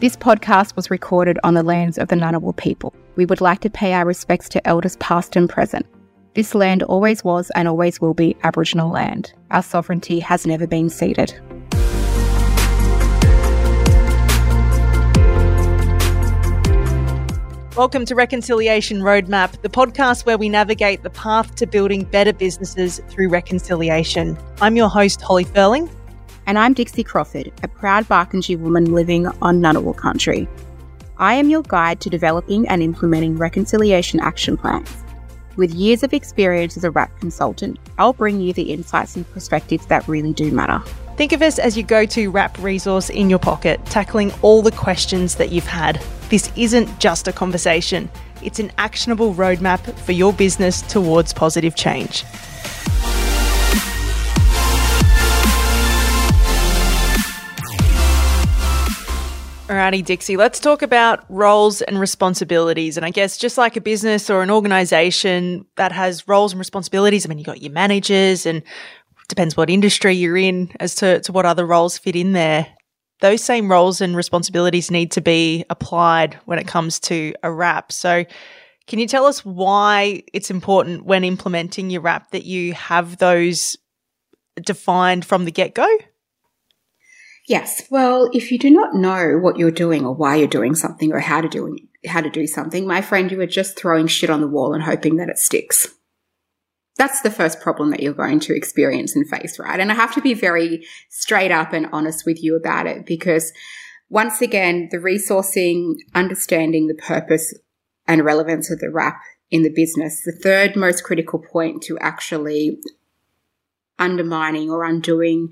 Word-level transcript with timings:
This 0.00 0.16
podcast 0.16 0.76
was 0.76 0.90
recorded 0.90 1.38
on 1.44 1.52
the 1.52 1.62
lands 1.62 1.98
of 1.98 2.08
the 2.08 2.16
Ngunnawal 2.16 2.56
people. 2.56 2.94
We 3.16 3.26
would 3.26 3.42
like 3.42 3.60
to 3.60 3.68
pay 3.68 3.92
our 3.92 4.06
respects 4.06 4.48
to 4.48 4.66
elders 4.66 4.96
past 4.96 5.36
and 5.36 5.46
present. 5.46 5.84
This 6.32 6.54
land 6.54 6.82
always 6.82 7.22
was 7.22 7.50
and 7.54 7.68
always 7.68 8.00
will 8.00 8.14
be 8.14 8.34
Aboriginal 8.42 8.90
land. 8.90 9.34
Our 9.50 9.62
sovereignty 9.62 10.18
has 10.20 10.46
never 10.46 10.66
been 10.66 10.88
ceded. 10.88 11.38
Welcome 17.76 18.06
to 18.06 18.14
Reconciliation 18.14 19.00
Roadmap, 19.02 19.60
the 19.60 19.68
podcast 19.68 20.24
where 20.24 20.38
we 20.38 20.48
navigate 20.48 21.02
the 21.02 21.10
path 21.10 21.56
to 21.56 21.66
building 21.66 22.04
better 22.04 22.32
businesses 22.32 23.02
through 23.10 23.28
reconciliation. 23.28 24.38
I'm 24.62 24.76
your 24.76 24.88
host, 24.88 25.20
Holly 25.20 25.44
Furling. 25.44 25.90
And 26.46 26.58
I'm 26.58 26.74
Dixie 26.74 27.04
Crawford, 27.04 27.52
a 27.62 27.68
proud 27.68 28.06
Barkindji 28.06 28.58
woman 28.58 28.92
living 28.92 29.26
on 29.42 29.60
Ngunnawal 29.60 29.96
country. 29.96 30.48
I 31.18 31.34
am 31.34 31.50
your 31.50 31.62
guide 31.62 32.00
to 32.00 32.10
developing 32.10 32.66
and 32.68 32.82
implementing 32.82 33.36
reconciliation 33.36 34.20
action 34.20 34.56
plans. 34.56 34.90
With 35.56 35.74
years 35.74 36.02
of 36.02 36.14
experience 36.14 36.76
as 36.76 36.84
a 36.84 36.90
RAP 36.90 37.18
consultant, 37.20 37.78
I'll 37.98 38.14
bring 38.14 38.40
you 38.40 38.52
the 38.52 38.72
insights 38.72 39.16
and 39.16 39.30
perspectives 39.32 39.86
that 39.86 40.08
really 40.08 40.32
do 40.32 40.50
matter. 40.50 40.82
Think 41.16 41.32
of 41.32 41.42
us 41.42 41.58
as 41.58 41.76
your 41.76 41.86
go 41.86 42.06
to 42.06 42.30
RAP 42.30 42.56
resource 42.60 43.10
in 43.10 43.28
your 43.28 43.38
pocket, 43.38 43.84
tackling 43.86 44.32
all 44.40 44.62
the 44.62 44.70
questions 44.70 45.34
that 45.34 45.52
you've 45.52 45.66
had. 45.66 46.02
This 46.30 46.50
isn't 46.56 46.98
just 46.98 47.28
a 47.28 47.32
conversation, 47.32 48.10
it's 48.42 48.58
an 48.58 48.72
actionable 48.78 49.34
roadmap 49.34 49.80
for 49.98 50.12
your 50.12 50.32
business 50.32 50.80
towards 50.82 51.34
positive 51.34 51.76
change. 51.76 52.24
Alrighty, 59.80 60.04
Dixie, 60.04 60.36
let's 60.36 60.60
talk 60.60 60.82
about 60.82 61.24
roles 61.30 61.80
and 61.80 61.98
responsibilities. 61.98 62.98
And 62.98 63.06
I 63.06 63.08
guess 63.08 63.38
just 63.38 63.56
like 63.56 63.76
a 63.76 63.80
business 63.80 64.28
or 64.28 64.42
an 64.42 64.50
organization 64.50 65.64
that 65.76 65.90
has 65.90 66.28
roles 66.28 66.52
and 66.52 66.58
responsibilities, 66.58 67.24
I 67.24 67.30
mean, 67.30 67.38
you've 67.38 67.46
got 67.46 67.62
your 67.62 67.72
managers 67.72 68.44
and 68.44 68.62
depends 69.30 69.56
what 69.56 69.70
industry 69.70 70.12
you're 70.12 70.36
in 70.36 70.70
as 70.80 70.96
to, 70.96 71.20
to 71.20 71.32
what 71.32 71.46
other 71.46 71.64
roles 71.64 71.96
fit 71.96 72.14
in 72.14 72.32
there. 72.32 72.66
Those 73.22 73.42
same 73.42 73.70
roles 73.70 74.02
and 74.02 74.14
responsibilities 74.14 74.90
need 74.90 75.12
to 75.12 75.22
be 75.22 75.64
applied 75.70 76.38
when 76.44 76.58
it 76.58 76.66
comes 76.66 77.00
to 77.00 77.32
a 77.42 77.50
RAP. 77.50 77.90
So, 77.90 78.26
can 78.86 78.98
you 78.98 79.06
tell 79.06 79.24
us 79.24 79.46
why 79.46 80.24
it's 80.34 80.50
important 80.50 81.06
when 81.06 81.24
implementing 81.24 81.88
your 81.88 82.02
RAP 82.02 82.32
that 82.32 82.44
you 82.44 82.74
have 82.74 83.16
those 83.16 83.78
defined 84.62 85.24
from 85.24 85.46
the 85.46 85.50
get 85.50 85.74
go? 85.74 85.88
Yes. 87.50 87.82
Well, 87.90 88.30
if 88.32 88.52
you 88.52 88.60
do 88.60 88.70
not 88.70 88.94
know 88.94 89.36
what 89.36 89.58
you're 89.58 89.72
doing 89.72 90.06
or 90.06 90.14
why 90.14 90.36
you're 90.36 90.46
doing 90.46 90.76
something 90.76 91.12
or 91.12 91.18
how 91.18 91.40
to 91.40 91.48
do 91.48 91.76
how 92.06 92.20
to 92.20 92.30
do 92.30 92.46
something, 92.46 92.86
my 92.86 93.02
friend, 93.02 93.28
you 93.28 93.40
are 93.40 93.46
just 93.46 93.76
throwing 93.76 94.06
shit 94.06 94.30
on 94.30 94.40
the 94.40 94.46
wall 94.46 94.72
and 94.72 94.84
hoping 94.84 95.16
that 95.16 95.28
it 95.28 95.36
sticks. 95.36 95.88
That's 96.96 97.22
the 97.22 97.30
first 97.30 97.60
problem 97.60 97.90
that 97.90 98.04
you're 98.04 98.12
going 98.12 98.38
to 98.38 98.54
experience 98.54 99.16
and 99.16 99.28
face, 99.28 99.58
right? 99.58 99.80
And 99.80 99.90
I 99.90 99.96
have 99.96 100.14
to 100.14 100.20
be 100.20 100.32
very 100.32 100.86
straight 101.08 101.50
up 101.50 101.72
and 101.72 101.88
honest 101.90 102.24
with 102.24 102.40
you 102.40 102.54
about 102.54 102.86
it 102.86 103.04
because 103.04 103.52
once 104.08 104.40
again, 104.40 104.88
the 104.92 104.98
resourcing, 104.98 105.94
understanding 106.14 106.86
the 106.86 106.94
purpose 106.94 107.52
and 108.06 108.24
relevance 108.24 108.70
of 108.70 108.78
the 108.78 108.90
RAP 108.90 109.20
in 109.50 109.64
the 109.64 109.74
business, 109.74 110.22
the 110.24 110.30
third 110.30 110.76
most 110.76 111.02
critical 111.02 111.40
point 111.40 111.82
to 111.82 111.98
actually 111.98 112.78
undermining 113.98 114.70
or 114.70 114.84
undoing 114.84 115.50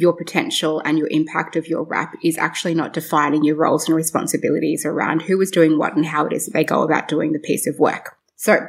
your 0.00 0.16
potential 0.16 0.80
and 0.84 0.96
your 0.96 1.08
impact 1.10 1.56
of 1.56 1.68
your 1.68 1.82
RAP 1.82 2.14
is 2.24 2.38
actually 2.38 2.74
not 2.74 2.94
defining 2.94 3.44
your 3.44 3.56
roles 3.56 3.86
and 3.86 3.94
responsibilities 3.94 4.86
around 4.86 5.22
who 5.22 5.38
is 5.42 5.50
doing 5.50 5.76
what 5.76 5.94
and 5.94 6.06
how 6.06 6.24
it 6.24 6.32
is 6.32 6.46
that 6.46 6.52
they 6.52 6.64
go 6.64 6.82
about 6.82 7.06
doing 7.06 7.32
the 7.32 7.38
piece 7.38 7.66
of 7.66 7.78
work. 7.78 8.16
So 8.36 8.66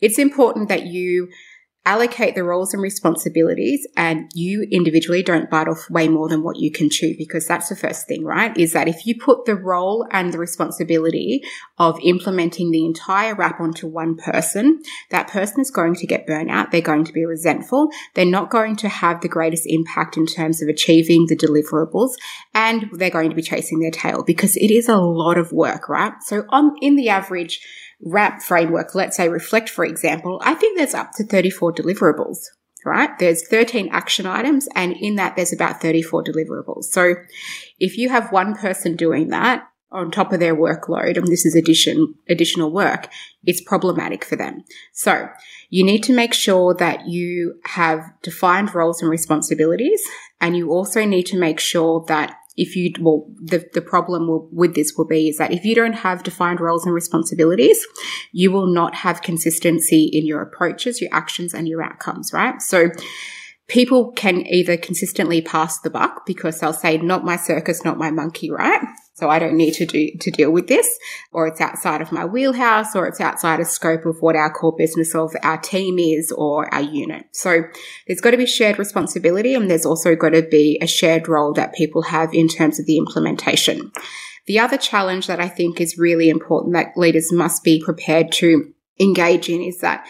it's 0.00 0.18
important 0.18 0.68
that 0.68 0.86
you 0.86 1.28
allocate 1.86 2.34
the 2.34 2.42
roles 2.42 2.74
and 2.74 2.82
responsibilities 2.82 3.86
and 3.96 4.28
you 4.34 4.66
individually 4.72 5.22
don't 5.22 5.48
bite 5.48 5.68
off 5.68 5.88
way 5.88 6.08
more 6.08 6.28
than 6.28 6.42
what 6.42 6.56
you 6.56 6.70
can 6.70 6.90
chew 6.90 7.14
because 7.16 7.46
that's 7.46 7.68
the 7.68 7.76
first 7.76 8.08
thing, 8.08 8.24
right? 8.24 8.54
Is 8.56 8.72
that 8.72 8.88
if 8.88 9.06
you 9.06 9.16
put 9.18 9.44
the 9.44 9.54
role 9.54 10.04
and 10.10 10.34
the 10.34 10.38
responsibility 10.38 11.42
of 11.78 11.98
implementing 12.02 12.72
the 12.72 12.84
entire 12.84 13.36
RAP 13.36 13.60
onto 13.60 13.86
one 13.86 14.16
person, 14.16 14.82
that 15.10 15.28
person 15.28 15.60
is 15.60 15.70
going 15.70 15.94
to 15.94 16.06
get 16.06 16.26
burnout. 16.26 16.72
They're 16.72 16.80
going 16.80 17.04
to 17.04 17.12
be 17.12 17.24
resentful. 17.24 17.90
They're 18.14 18.26
not 18.26 18.50
going 18.50 18.74
to 18.76 18.88
have 18.88 19.20
the 19.20 19.28
greatest 19.28 19.64
impact 19.66 20.16
in 20.16 20.26
terms 20.26 20.60
of 20.60 20.68
achieving 20.68 21.26
the 21.26 21.36
deliverables 21.36 22.14
and 22.52 22.90
they're 22.94 23.10
going 23.10 23.30
to 23.30 23.36
be 23.36 23.42
chasing 23.42 23.78
their 23.78 23.92
tail 23.92 24.24
because 24.24 24.56
it 24.56 24.72
is 24.72 24.88
a 24.88 24.96
lot 24.96 25.38
of 25.38 25.52
work, 25.52 25.88
right? 25.88 26.14
So 26.22 26.44
on, 26.48 26.74
in 26.82 26.96
the 26.96 27.10
average, 27.10 27.60
RAP 28.04 28.42
framework, 28.42 28.94
let's 28.94 29.16
say 29.16 29.28
reflect, 29.28 29.68
for 29.68 29.84
example, 29.84 30.40
I 30.44 30.54
think 30.54 30.76
there's 30.76 30.94
up 30.94 31.12
to 31.12 31.24
34 31.24 31.72
deliverables, 31.72 32.38
right? 32.84 33.10
There's 33.18 33.46
13 33.48 33.88
action 33.90 34.26
items 34.26 34.68
and 34.74 34.92
in 34.92 35.16
that 35.16 35.36
there's 35.36 35.52
about 35.52 35.80
34 35.80 36.24
deliverables. 36.24 36.84
So 36.84 37.14
if 37.78 37.96
you 37.96 38.08
have 38.10 38.32
one 38.32 38.54
person 38.54 38.96
doing 38.96 39.28
that 39.28 39.66
on 39.90 40.10
top 40.10 40.32
of 40.32 40.40
their 40.40 40.54
workload, 40.54 41.16
and 41.16 41.26
this 41.26 41.46
is 41.46 41.54
addition, 41.54 42.14
additional 42.28 42.70
work, 42.70 43.08
it's 43.44 43.60
problematic 43.60 44.24
for 44.24 44.36
them. 44.36 44.64
So 44.92 45.28
you 45.70 45.84
need 45.84 46.02
to 46.04 46.12
make 46.12 46.34
sure 46.34 46.74
that 46.74 47.06
you 47.06 47.60
have 47.64 48.12
defined 48.22 48.74
roles 48.74 49.00
and 49.00 49.10
responsibilities 49.10 50.02
and 50.40 50.56
you 50.56 50.70
also 50.70 51.04
need 51.04 51.24
to 51.26 51.38
make 51.38 51.60
sure 51.60 52.04
that 52.08 52.36
if 52.56 52.76
you 52.76 52.92
well 53.00 53.26
the, 53.42 53.68
the 53.74 53.82
problem 53.82 54.28
will, 54.28 54.48
with 54.52 54.74
this 54.74 54.92
will 54.96 55.06
be 55.06 55.28
is 55.28 55.38
that 55.38 55.52
if 55.52 55.64
you 55.64 55.74
don't 55.74 55.92
have 55.94 56.22
defined 56.22 56.60
roles 56.60 56.84
and 56.84 56.94
responsibilities 56.94 57.86
you 58.32 58.50
will 58.50 58.66
not 58.66 58.94
have 58.94 59.22
consistency 59.22 60.10
in 60.12 60.26
your 60.26 60.42
approaches 60.42 61.00
your 61.00 61.12
actions 61.12 61.54
and 61.54 61.68
your 61.68 61.82
outcomes 61.82 62.32
right? 62.32 62.60
So 62.62 62.90
people 63.68 64.12
can 64.12 64.46
either 64.46 64.76
consistently 64.76 65.42
pass 65.42 65.80
the 65.80 65.90
buck 65.90 66.24
because 66.24 66.60
they'll 66.60 66.72
say 66.72 66.98
not 66.98 67.24
my 67.24 67.36
circus 67.36 67.84
not 67.84 67.98
my 67.98 68.10
monkey 68.10 68.50
right 68.50 68.80
so 69.16 69.30
I 69.30 69.38
don't 69.38 69.56
need 69.56 69.72
to 69.74 69.86
do 69.86 70.10
to 70.20 70.30
deal 70.30 70.50
with 70.50 70.68
this, 70.68 70.86
or 71.32 71.46
it's 71.46 71.60
outside 71.60 72.02
of 72.02 72.12
my 72.12 72.26
wheelhouse, 72.26 72.94
or 72.94 73.06
it's 73.06 73.20
outside 73.20 73.60
of 73.60 73.66
scope 73.66 74.04
of 74.04 74.20
what 74.20 74.36
our 74.36 74.52
core 74.52 74.76
business 74.76 75.14
of 75.14 75.34
our 75.42 75.56
team 75.56 75.98
is 75.98 76.30
or 76.30 76.72
our 76.72 76.82
unit. 76.82 77.24
So 77.32 77.62
there's 78.06 78.20
got 78.20 78.32
to 78.32 78.36
be 78.36 78.44
shared 78.44 78.78
responsibility, 78.78 79.54
and 79.54 79.70
there's 79.70 79.86
also 79.86 80.14
got 80.14 80.30
to 80.30 80.42
be 80.42 80.78
a 80.82 80.86
shared 80.86 81.28
role 81.28 81.54
that 81.54 81.74
people 81.74 82.02
have 82.02 82.34
in 82.34 82.46
terms 82.46 82.78
of 82.78 82.84
the 82.84 82.98
implementation. 82.98 83.90
The 84.46 84.58
other 84.58 84.76
challenge 84.76 85.28
that 85.28 85.40
I 85.40 85.48
think 85.48 85.80
is 85.80 85.96
really 85.96 86.28
important 86.28 86.74
that 86.74 86.96
leaders 86.96 87.32
must 87.32 87.64
be 87.64 87.82
prepared 87.82 88.32
to 88.32 88.70
engage 89.00 89.48
in 89.48 89.62
is 89.62 89.80
that 89.80 90.06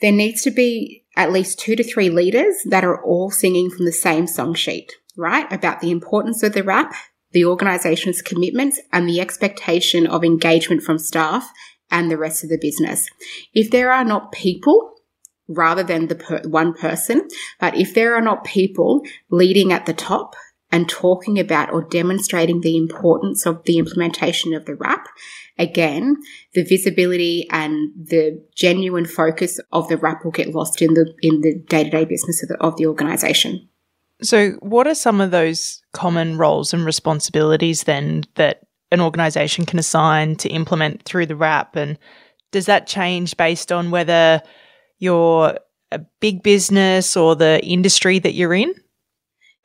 there 0.00 0.12
needs 0.12 0.42
to 0.42 0.52
be 0.52 1.04
at 1.16 1.32
least 1.32 1.58
two 1.58 1.74
to 1.74 1.82
three 1.82 2.10
leaders 2.10 2.54
that 2.66 2.84
are 2.84 3.02
all 3.02 3.30
singing 3.32 3.70
from 3.70 3.86
the 3.86 3.92
same 3.92 4.28
song 4.28 4.54
sheet, 4.54 4.92
right? 5.16 5.50
About 5.52 5.80
the 5.80 5.90
importance 5.90 6.44
of 6.44 6.52
the 6.52 6.62
RAP, 6.62 6.94
the 7.36 7.44
organization's 7.44 8.22
commitments 8.22 8.80
and 8.94 9.06
the 9.06 9.20
expectation 9.20 10.06
of 10.06 10.24
engagement 10.24 10.82
from 10.82 10.98
staff 10.98 11.52
and 11.90 12.10
the 12.10 12.16
rest 12.16 12.42
of 12.42 12.48
the 12.48 12.56
business. 12.58 13.10
If 13.52 13.70
there 13.70 13.92
are 13.92 14.06
not 14.06 14.32
people, 14.32 14.94
rather 15.46 15.82
than 15.82 16.06
the 16.06 16.14
per- 16.14 16.40
one 16.48 16.72
person, 16.72 17.28
but 17.60 17.76
if 17.76 17.92
there 17.92 18.14
are 18.14 18.22
not 18.22 18.44
people 18.44 19.02
leading 19.28 19.70
at 19.70 19.84
the 19.84 19.92
top 19.92 20.34
and 20.72 20.88
talking 20.88 21.38
about 21.38 21.70
or 21.74 21.82
demonstrating 21.82 22.62
the 22.62 22.78
importance 22.78 23.44
of 23.44 23.62
the 23.64 23.76
implementation 23.76 24.54
of 24.54 24.64
the 24.64 24.74
RAP, 24.74 25.06
again, 25.58 26.16
the 26.54 26.64
visibility 26.64 27.46
and 27.50 27.90
the 28.02 28.42
genuine 28.54 29.04
focus 29.04 29.60
of 29.72 29.88
the 29.88 29.98
RAP 29.98 30.24
will 30.24 30.30
get 30.30 30.54
lost 30.54 30.80
in 30.80 30.94
the 30.94 31.12
in 31.20 31.42
the 31.42 31.54
day 31.68 31.84
to 31.84 31.90
day 31.90 32.06
business 32.06 32.42
of 32.42 32.48
the, 32.48 32.56
of 32.62 32.78
the 32.78 32.86
organization. 32.86 33.68
So, 34.22 34.52
what 34.60 34.86
are 34.86 34.94
some 34.94 35.20
of 35.20 35.30
those 35.30 35.82
common 35.92 36.38
roles 36.38 36.72
and 36.72 36.84
responsibilities 36.84 37.84
then 37.84 38.24
that 38.36 38.60
an 38.90 39.00
organization 39.00 39.66
can 39.66 39.78
assign 39.78 40.36
to 40.36 40.48
implement 40.48 41.02
through 41.02 41.26
the 41.26 41.36
RAP? 41.36 41.76
And 41.76 41.98
does 42.50 42.66
that 42.66 42.86
change 42.86 43.36
based 43.36 43.70
on 43.70 43.90
whether 43.90 44.42
you're 44.98 45.58
a 45.92 46.00
big 46.20 46.42
business 46.42 47.16
or 47.16 47.36
the 47.36 47.62
industry 47.64 48.18
that 48.18 48.32
you're 48.32 48.54
in? 48.54 48.74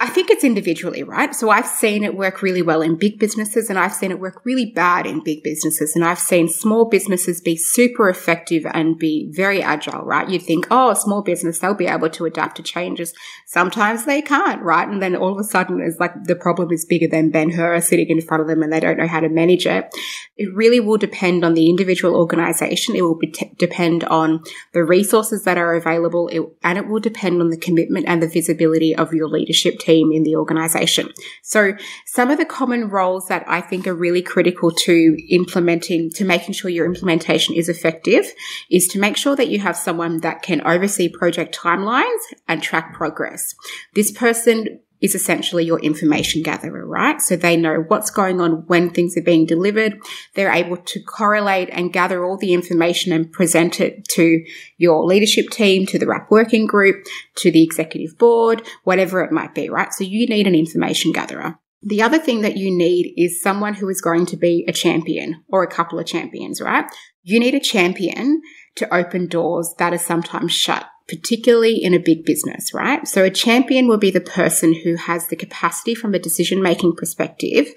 I 0.01 0.09
think 0.09 0.31
it's 0.31 0.43
individually, 0.43 1.03
right? 1.03 1.35
So 1.35 1.51
I've 1.51 1.67
seen 1.67 2.03
it 2.03 2.15
work 2.15 2.41
really 2.41 2.63
well 2.63 2.81
in 2.81 2.95
big 2.95 3.19
businesses 3.19 3.69
and 3.69 3.77
I've 3.77 3.93
seen 3.93 4.09
it 4.09 4.19
work 4.19 4.41
really 4.43 4.65
bad 4.65 5.05
in 5.05 5.23
big 5.23 5.43
businesses. 5.43 5.95
And 5.95 6.03
I've 6.03 6.17
seen 6.17 6.49
small 6.49 6.85
businesses 6.85 7.39
be 7.39 7.55
super 7.55 8.09
effective 8.09 8.65
and 8.73 8.97
be 8.97 9.29
very 9.31 9.61
agile, 9.61 10.01
right? 10.01 10.27
You'd 10.27 10.41
think, 10.41 10.65
oh, 10.71 10.95
small 10.95 11.21
business, 11.21 11.59
they'll 11.59 11.75
be 11.75 11.85
able 11.85 12.09
to 12.09 12.25
adapt 12.25 12.57
to 12.57 12.63
changes. 12.63 13.13
Sometimes 13.45 14.05
they 14.05 14.23
can't, 14.23 14.63
right? 14.63 14.87
And 14.87 15.03
then 15.03 15.15
all 15.15 15.33
of 15.33 15.37
a 15.37 15.43
sudden 15.43 15.79
it's 15.79 15.99
like 15.99 16.23
the 16.23 16.35
problem 16.35 16.71
is 16.71 16.83
bigger 16.83 17.07
than 17.07 17.29
Ben 17.29 17.51
Hur 17.51 17.79
sitting 17.79 18.09
in 18.09 18.21
front 18.21 18.41
of 18.41 18.47
them 18.47 18.63
and 18.63 18.73
they 18.73 18.79
don't 18.79 18.97
know 18.97 19.05
how 19.05 19.19
to 19.19 19.29
manage 19.29 19.67
it. 19.67 19.87
It 20.35 20.51
really 20.55 20.79
will 20.79 20.97
depend 20.97 21.45
on 21.45 21.53
the 21.53 21.69
individual 21.69 22.15
organization. 22.15 22.95
It 22.95 23.03
will 23.03 23.19
t- 23.19 23.53
depend 23.59 24.03
on 24.05 24.41
the 24.73 24.83
resources 24.83 25.43
that 25.43 25.59
are 25.59 25.75
available 25.75 26.27
it, 26.29 26.41
and 26.63 26.79
it 26.79 26.87
will 26.87 26.99
depend 26.99 27.39
on 27.39 27.51
the 27.51 27.57
commitment 27.57 28.07
and 28.07 28.23
the 28.23 28.27
visibility 28.27 28.95
of 28.95 29.13
your 29.13 29.27
leadership 29.27 29.77
team 29.77 29.90
team 29.91 30.11
in 30.11 30.23
the 30.23 30.35
organization. 30.35 31.09
So 31.41 31.73
some 32.05 32.31
of 32.31 32.37
the 32.37 32.45
common 32.45 32.89
roles 32.89 33.27
that 33.27 33.43
I 33.47 33.61
think 33.61 33.87
are 33.87 33.93
really 33.93 34.21
critical 34.21 34.71
to 34.71 35.17
implementing, 35.29 36.09
to 36.11 36.25
making 36.25 36.53
sure 36.53 36.69
your 36.69 36.85
implementation 36.85 37.55
is 37.55 37.69
effective 37.69 38.25
is 38.69 38.87
to 38.89 38.99
make 38.99 39.17
sure 39.17 39.35
that 39.35 39.49
you 39.49 39.59
have 39.59 39.75
someone 39.77 40.21
that 40.21 40.41
can 40.41 40.61
oversee 40.65 41.09
project 41.09 41.57
timelines 41.57 42.23
and 42.47 42.61
track 42.61 42.93
progress. 42.93 43.55
This 43.93 44.11
person 44.11 44.79
is 45.01 45.15
essentially 45.15 45.65
your 45.65 45.79
information 45.79 46.43
gatherer, 46.43 46.85
right? 46.85 47.21
So 47.21 47.35
they 47.35 47.57
know 47.57 47.85
what's 47.87 48.11
going 48.11 48.39
on 48.39 48.67
when 48.67 48.89
things 48.89 49.17
are 49.17 49.23
being 49.23 49.45
delivered. 49.45 49.99
They're 50.35 50.51
able 50.51 50.77
to 50.77 51.03
correlate 51.03 51.69
and 51.71 51.91
gather 51.91 52.23
all 52.23 52.37
the 52.37 52.53
information 52.53 53.11
and 53.11 53.31
present 53.31 53.81
it 53.81 54.07
to 54.09 54.43
your 54.77 55.03
leadership 55.05 55.49
team, 55.49 55.85
to 55.87 55.99
the 55.99 56.07
RAP 56.07 56.29
working 56.29 56.67
group, 56.67 57.05
to 57.37 57.51
the 57.51 57.63
executive 57.63 58.17
board, 58.17 58.61
whatever 58.83 59.21
it 59.23 59.31
might 59.31 59.55
be, 59.55 59.69
right? 59.69 59.91
So 59.93 60.03
you 60.03 60.27
need 60.27 60.47
an 60.47 60.55
information 60.55 61.11
gatherer. 61.11 61.57
The 61.83 62.03
other 62.03 62.19
thing 62.19 62.41
that 62.41 62.57
you 62.57 62.69
need 62.69 63.13
is 63.17 63.41
someone 63.41 63.73
who 63.73 63.89
is 63.89 64.01
going 64.01 64.27
to 64.27 64.37
be 64.37 64.63
a 64.67 64.71
champion 64.71 65.43
or 65.47 65.63
a 65.63 65.71
couple 65.71 65.97
of 65.97 66.05
champions, 66.05 66.61
right? 66.61 66.85
You 67.23 67.39
need 67.39 67.55
a 67.55 67.59
champion 67.59 68.41
to 68.75 68.93
open 68.93 69.27
doors 69.27 69.73
that 69.77 69.93
are 69.93 69.97
sometimes 69.97 70.53
shut 70.53 70.87
particularly 71.11 71.75
in 71.75 71.93
a 71.93 71.99
big 71.99 72.23
business, 72.23 72.73
right? 72.73 73.05
So 73.05 73.25
a 73.25 73.29
champion 73.29 73.89
will 73.89 73.97
be 73.97 74.11
the 74.11 74.21
person 74.21 74.73
who 74.73 74.95
has 74.95 75.27
the 75.27 75.35
capacity 75.35 75.93
from 75.93 76.13
a 76.13 76.19
decision 76.19 76.61
making 76.61 76.95
perspective 76.95 77.67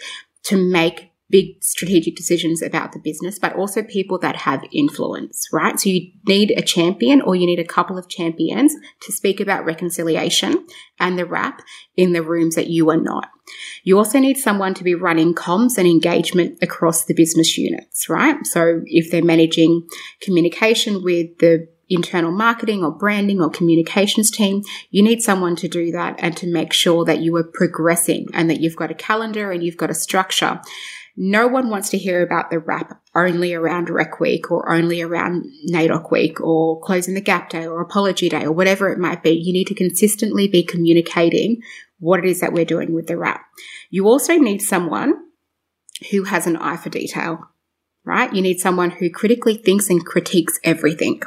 to 0.45 0.57
make 0.57 1.11
big 1.31 1.61
strategic 1.61 2.15
decisions 2.15 2.63
about 2.63 2.93
the 2.93 3.01
business, 3.01 3.41
but 3.41 3.57
also 3.57 3.83
people 3.83 4.19
that 4.19 4.37
have 4.37 4.63
influence, 4.73 5.49
right? 5.53 5.81
So 5.81 5.89
you 5.89 6.13
need 6.29 6.53
a 6.53 6.63
champion 6.63 7.21
or 7.23 7.35
you 7.35 7.47
need 7.47 7.59
a 7.59 7.65
couple 7.65 7.99
of 7.99 8.09
champions 8.09 8.73
to 9.01 9.11
speak 9.11 9.41
about 9.41 9.65
reconciliation 9.65 10.65
and 11.01 11.19
the 11.19 11.27
RAP 11.27 11.61
in 11.97 12.13
the 12.13 12.23
rooms 12.23 12.55
that 12.55 12.69
you 12.69 12.89
are 12.91 12.97
not. 12.97 13.31
You 13.83 13.99
also 13.99 14.19
need 14.19 14.39
someone 14.39 14.75
to 14.75 14.85
be 14.85 14.95
running 14.95 15.35
comms 15.35 15.79
and 15.79 15.87
engagement 15.87 16.59
across 16.63 17.05
the 17.05 17.15
business 17.15 17.59
units, 17.59 18.09
right? 18.09 18.47
So 18.47 18.83
if 18.87 19.11
they're 19.11 19.25
managing 19.25 19.87
communication 20.21 21.03
with 21.03 21.39
the 21.39 21.69
internal 21.89 22.33
marketing 22.33 22.83
or 22.83 22.91
branding 22.91 23.41
or 23.41 23.51
communications 23.51 24.31
team, 24.31 24.63
you 24.91 25.03
need 25.03 25.21
someone 25.21 25.57
to 25.57 25.69
do 25.69 25.91
that 25.93 26.17
and 26.19 26.37
to 26.37 26.47
make 26.47 26.73
sure 26.73 27.05
that 27.05 27.21
you 27.21 27.37
are 27.37 27.45
progressing 27.45 28.29
and 28.33 28.49
that 28.49 28.61
you've 28.61 28.77
got 28.77 28.91
a 28.91 28.95
calendar 28.95 29.53
and 29.53 29.63
you've 29.63 29.77
got 29.77 29.91
a 29.91 29.95
structure. 29.95 30.61
No 31.17 31.47
one 31.47 31.71
wants 31.71 31.91
to 31.91 31.99
hear 31.99 32.23
about 32.23 32.51
the 32.51 32.59
RAP 32.59 33.01
only 33.15 33.55
around 33.55 33.89
Rec 33.89 34.19
Week 34.19 34.51
or 34.51 34.73
only 34.73 35.01
around 35.01 35.47
NAIDOC 35.71 36.11
Week 36.11 36.41
or 36.41 36.81
Closing 36.81 37.15
the 37.15 37.21
Gap 37.21 37.51
Day 37.51 37.67
or 37.67 37.81
Apology 37.81 38.29
Day 38.29 38.45
or 38.45 38.53
whatever 38.53 38.89
it 38.89 38.99
might 38.99 39.23
be. 39.23 39.31
You 39.31 39.53
need 39.53 39.69
to 39.69 39.75
consistently 39.75 40.49
be 40.49 40.65
communicating 40.65 41.63
what 42.01 42.19
it 42.19 42.27
is 42.27 42.41
that 42.41 42.53
we're 42.53 42.65
doing 42.65 42.93
with 42.93 43.07
the 43.07 43.17
RAP. 43.17 43.41
You 43.91 44.09
also 44.09 44.37
need 44.37 44.61
someone 44.61 45.15
who 46.11 46.25
has 46.25 46.49
an 46.49 46.57
eye 46.57 46.77
for 46.77 46.91
detail, 46.91 47.49
right? 48.05 48.35
You 48.35 48.43
need 48.43 48.59
someone 48.59 48.91
who 48.91 49.09
critically 49.09 49.57
thinks 49.57 49.89
and 49.89 50.05
critiques 50.05 50.59
everything. 50.65 51.23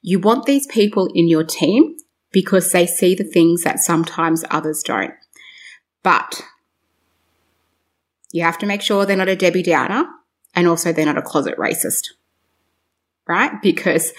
You 0.00 0.18
want 0.18 0.46
these 0.46 0.66
people 0.66 1.10
in 1.14 1.28
your 1.28 1.44
team 1.44 1.98
because 2.32 2.72
they 2.72 2.86
see 2.86 3.14
the 3.14 3.24
things 3.24 3.62
that 3.62 3.80
sometimes 3.80 4.42
others 4.50 4.82
don't. 4.82 5.12
But 6.02 6.42
you 8.32 8.42
have 8.42 8.58
to 8.58 8.66
make 8.66 8.82
sure 8.82 9.06
they're 9.06 9.16
not 9.16 9.28
a 9.28 9.36
Debbie 9.36 9.62
Downer 9.62 10.06
and 10.54 10.66
also 10.66 10.92
they're 10.92 11.06
not 11.06 11.18
a 11.18 11.22
closet 11.22 11.56
racist, 11.56 12.08
right? 13.28 13.52
Because 13.62 14.12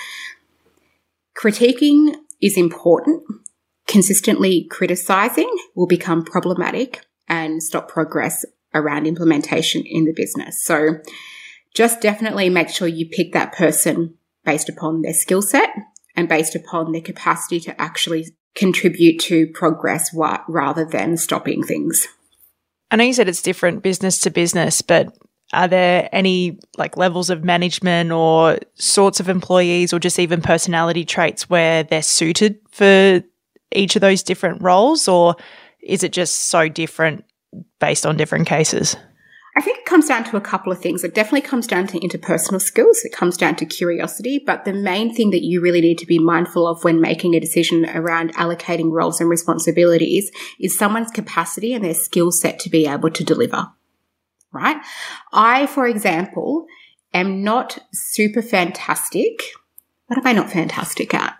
critiquing 1.35 2.15
is 2.41 2.57
important. 2.57 3.23
Consistently 3.87 4.65
criticizing 4.69 5.53
will 5.75 5.87
become 5.87 6.23
problematic 6.23 7.05
and 7.27 7.61
stop 7.61 7.89
progress 7.89 8.45
around 8.73 9.05
implementation 9.05 9.83
in 9.85 10.05
the 10.05 10.13
business. 10.13 10.63
So 10.63 10.99
just 11.73 12.01
definitely 12.01 12.49
make 12.49 12.69
sure 12.69 12.87
you 12.87 13.07
pick 13.09 13.33
that 13.33 13.53
person 13.53 14.15
based 14.45 14.69
upon 14.69 15.01
their 15.01 15.13
skill 15.13 15.41
set 15.41 15.69
and 16.15 16.29
based 16.29 16.55
upon 16.55 16.91
their 16.91 17.01
capacity 17.01 17.59
to 17.61 17.81
actually 17.81 18.35
contribute 18.55 19.19
to 19.19 19.47
progress 19.47 20.15
rather 20.47 20.85
than 20.85 21.17
stopping 21.17 21.63
things. 21.63 22.07
I 22.93 22.95
know 22.95 23.05
you 23.05 23.13
said 23.13 23.27
it's 23.27 23.41
different 23.41 23.81
business 23.81 24.19
to 24.19 24.29
business, 24.29 24.83
but 24.83 25.17
are 25.51 25.67
there 25.67 26.07
any 26.11 26.59
like 26.77 26.95
levels 26.95 27.31
of 27.31 27.43
management 27.43 28.11
or 28.11 28.59
sorts 28.75 29.19
of 29.19 29.29
employees 29.29 29.93
or 29.93 29.99
just 29.99 30.19
even 30.19 30.43
personality 30.43 31.03
traits 31.03 31.49
where 31.49 31.81
they're 31.81 32.03
suited 32.03 32.59
for 32.69 33.23
each 33.73 33.95
of 33.95 34.01
those 34.01 34.21
different 34.21 34.61
roles 34.61 35.07
or 35.07 35.35
is 35.81 36.03
it 36.03 36.13
just 36.13 36.35
so 36.49 36.69
different 36.69 37.25
based 37.79 38.05
on 38.05 38.15
different 38.15 38.45
cases? 38.45 38.95
I 39.55 39.61
think 39.61 39.77
it 39.77 39.85
comes 39.85 40.07
down 40.07 40.23
to 40.25 40.37
a 40.37 40.41
couple 40.41 40.71
of 40.71 40.81
things. 40.81 41.03
It 41.03 41.13
definitely 41.13 41.41
comes 41.41 41.67
down 41.67 41.85
to 41.87 41.99
interpersonal 41.99 42.59
skills. 42.61 43.01
It 43.03 43.13
comes 43.13 43.37
down 43.37 43.55
to 43.57 43.65
curiosity. 43.65 44.41
But 44.43 44.65
the 44.65 44.73
main 44.73 45.13
thing 45.13 45.29
that 45.29 45.43
you 45.43 45.61
really 45.61 45.81
need 45.81 45.99
to 45.99 46.07
be 46.07 46.17
mindful 46.17 46.67
of 46.67 46.83
when 46.83 46.99
making 46.99 47.35
a 47.35 47.39
decision 47.39 47.85
around 47.85 48.33
allocating 48.33 48.91
roles 48.91 49.21
and 49.21 49.29
responsibilities 49.29 50.31
is 50.59 50.75
someone's 50.75 51.11
capacity 51.11 51.73
and 51.73 51.85
their 51.85 51.93
skill 51.93 52.31
set 52.31 52.57
to 52.59 52.69
be 52.69 52.87
able 52.87 53.11
to 53.11 53.23
deliver. 53.23 53.67
Right? 54.51 54.77
I, 55.31 55.67
for 55.67 55.87
example, 55.87 56.65
am 57.13 57.43
not 57.43 57.77
super 57.91 58.41
fantastic. 58.41 59.43
What 60.07 60.17
am 60.17 60.25
I 60.25 60.33
not 60.33 60.51
fantastic 60.51 61.13
at? 61.13 61.37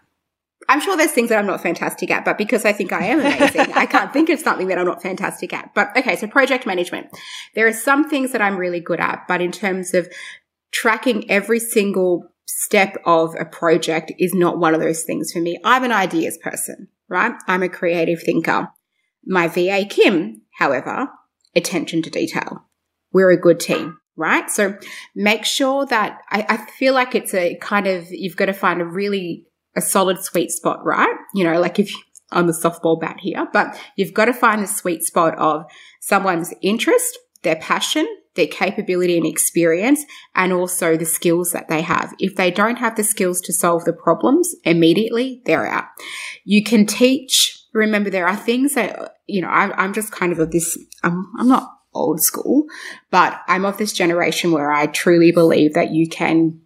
I'm 0.69 0.79
sure 0.79 0.95
there's 0.95 1.11
things 1.11 1.29
that 1.29 1.39
I'm 1.39 1.45
not 1.45 1.61
fantastic 1.61 2.09
at, 2.11 2.25
but 2.25 2.37
because 2.37 2.65
I 2.65 2.73
think 2.73 2.91
I 2.91 3.05
am 3.05 3.19
amazing, 3.19 3.73
I 3.73 3.85
can't 3.85 4.13
think 4.13 4.29
of 4.29 4.39
something 4.39 4.67
that 4.67 4.77
I'm 4.77 4.85
not 4.85 5.01
fantastic 5.01 5.53
at. 5.53 5.73
But 5.73 5.95
okay, 5.97 6.15
so 6.15 6.27
project 6.27 6.65
management. 6.65 7.07
There 7.55 7.67
are 7.67 7.73
some 7.73 8.09
things 8.09 8.31
that 8.31 8.41
I'm 8.41 8.57
really 8.57 8.79
good 8.79 8.99
at, 8.99 9.27
but 9.27 9.41
in 9.41 9.51
terms 9.51 9.93
of 9.93 10.07
tracking 10.71 11.29
every 11.29 11.59
single 11.59 12.29
step 12.45 12.97
of 13.05 13.35
a 13.39 13.45
project 13.45 14.11
is 14.19 14.33
not 14.33 14.57
one 14.57 14.73
of 14.73 14.81
those 14.81 15.03
things 15.03 15.31
for 15.31 15.39
me. 15.39 15.59
I'm 15.63 15.83
an 15.83 15.91
ideas 15.91 16.37
person, 16.37 16.87
right? 17.09 17.33
I'm 17.47 17.63
a 17.63 17.69
creative 17.69 18.21
thinker. 18.21 18.69
My 19.25 19.47
VA, 19.47 19.85
Kim, 19.89 20.41
however, 20.59 21.09
attention 21.55 22.01
to 22.03 22.09
detail. 22.09 22.65
We're 23.11 23.31
a 23.31 23.39
good 23.39 23.59
team 23.59 23.99
right? 24.15 24.49
So 24.51 24.77
make 25.15 25.43
sure 25.45 25.85
that 25.87 26.19
I, 26.29 26.45
I, 26.47 26.57
feel 26.57 26.93
like 26.93 27.15
it's 27.15 27.33
a 27.33 27.55
kind 27.55 27.87
of, 27.87 28.11
you've 28.11 28.35
got 28.35 28.45
to 28.45 28.53
find 28.53 28.79
a 28.79 28.85
really 28.85 29.47
a 29.75 29.81
solid 29.81 30.23
sweet 30.23 30.51
spot, 30.51 30.83
right? 30.83 31.15
You 31.33 31.43
know, 31.43 31.59
like 31.59 31.79
if 31.79 31.93
on 32.31 32.47
the 32.47 32.53
softball 32.53 32.99
bat 32.99 33.17
here, 33.19 33.47
but 33.53 33.79
you've 33.95 34.13
got 34.13 34.25
to 34.25 34.33
find 34.33 34.63
the 34.63 34.67
sweet 34.67 35.03
spot 35.03 35.37
of 35.37 35.65
someone's 36.01 36.53
interest, 36.61 37.17
their 37.43 37.55
passion, 37.57 38.07
their 38.35 38.47
capability 38.47 39.17
and 39.17 39.25
experience, 39.25 40.03
and 40.35 40.51
also 40.51 40.97
the 40.97 41.05
skills 41.05 41.51
that 41.51 41.69
they 41.69 41.81
have. 41.81 42.13
If 42.19 42.35
they 42.35 42.49
don't 42.49 42.77
have 42.77 42.95
the 42.95 43.03
skills 43.03 43.39
to 43.41 43.53
solve 43.53 43.85
the 43.85 43.93
problems 43.93 44.55
immediately, 44.63 45.41
they're 45.45 45.67
out. 45.67 45.85
You 46.43 46.63
can 46.63 46.85
teach. 46.85 47.59
Remember, 47.73 48.09
there 48.09 48.27
are 48.27 48.35
things 48.35 48.73
that, 48.73 49.17
you 49.27 49.41
know, 49.41 49.49
I'm, 49.49 49.73
I'm 49.73 49.93
just 49.93 50.11
kind 50.11 50.31
of 50.31 50.39
of 50.39 50.51
this, 50.51 50.77
I'm, 51.03 51.31
I'm 51.39 51.47
not 51.47 51.69
old 51.93 52.21
school, 52.21 52.65
but 53.11 53.39
I'm 53.47 53.65
of 53.65 53.77
this 53.77 53.93
generation 53.93 54.51
where 54.51 54.71
I 54.71 54.87
truly 54.87 55.31
believe 55.31 55.73
that 55.75 55.91
you 55.91 56.09
can 56.09 56.59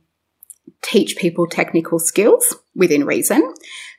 teach 0.82 1.18
people 1.18 1.48
technical 1.48 2.00
skills 2.00 2.56
within 2.76 3.06
reason, 3.06 3.54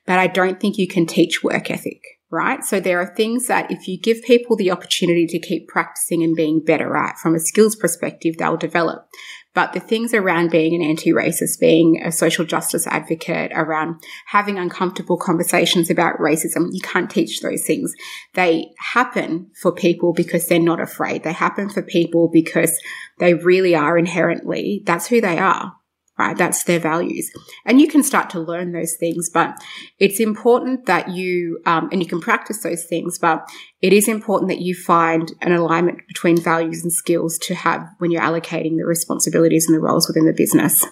but 0.07 0.19
I 0.19 0.27
don't 0.27 0.61
think 0.61 0.79
you 0.79 0.89
can 0.89 1.07
teach 1.07 1.43
work 1.43 1.71
ethic, 1.71 2.03
right? 2.31 2.65
So 2.65 2.81
there 2.81 3.01
are 3.01 3.15
things 3.15 3.47
that 3.47 3.71
if 3.71 3.87
you 3.89 3.99
give 3.99 4.23
people 4.23 4.57
the 4.57 4.71
opportunity 4.71 5.27
to 5.27 5.39
keep 5.39 5.69
practicing 5.69 6.23
and 6.23 6.35
being 6.35 6.65
better 6.65 6.97
at 6.97 7.19
from 7.19 7.35
a 7.35 7.41
skills 7.41 7.77
perspective, 7.77 8.37
they'll 8.39 8.57
develop. 8.57 9.09
But 9.55 9.73
the 9.73 9.81
things 9.81 10.15
around 10.15 10.51
being 10.51 10.75
an 10.75 10.89
anti-racist, 10.89 11.59
being 11.59 12.01
a 12.01 12.13
social 12.13 12.45
justice 12.45 12.87
advocate, 12.87 13.51
around 13.55 14.01
having 14.27 14.57
uncomfortable 14.57 15.17
conversations 15.17 15.91
about 15.91 16.19
racism, 16.19 16.69
you 16.71 16.81
can't 16.81 17.11
teach 17.11 17.41
those 17.41 17.65
things. 17.65 17.93
They 18.35 18.71
happen 18.93 19.51
for 19.61 19.73
people 19.73 20.13
because 20.13 20.47
they're 20.47 20.61
not 20.61 20.81
afraid. 20.81 21.25
They 21.25 21.33
happen 21.33 21.71
for 21.71 21.83
people 21.83 22.29
because 22.29 22.79
they 23.19 23.35
really 23.35 23.75
are 23.75 23.99
inherently, 23.99 24.83
that's 24.85 25.09
who 25.09 25.21
they 25.21 25.39
are 25.39 25.75
right? 26.19 26.37
That's 26.37 26.65
their 26.65 26.81
values. 26.81 27.31
And 27.65 27.81
you 27.81 27.89
can 27.89 28.03
start 28.03 28.31
to 28.31 28.41
learn 28.41 28.73
those 28.73 28.97
things, 28.97 29.31
but 29.31 29.57
it's 29.99 30.21
important 30.21 30.87
that 30.87 31.11
you, 31.11 31.61
um, 31.67 31.89
and 31.93 32.03
you 32.03 32.09
can 32.09 32.21
practice 32.21 32.63
those 32.63 32.85
things, 32.85 33.19
but 33.19 33.49
it 33.81 33.93
is 33.93 34.09
important 34.09 34.49
that 34.51 34.61
you 34.61 34.75
find 34.75 35.33
an 35.41 35.53
alignment 35.53 36.07
between 36.09 36.37
values 36.37 36.83
and 36.83 36.93
skills 36.93 37.39
to 37.39 37.55
have 37.55 37.89
when 37.99 38.11
you're 38.11 38.23
allocating 38.23 38.77
the 38.77 38.85
responsibilities 38.85 39.67
and 39.67 39.75
the 39.75 39.81
roles 39.81 40.09
within 40.09 40.27
the 40.27 40.33
business. 40.33 40.85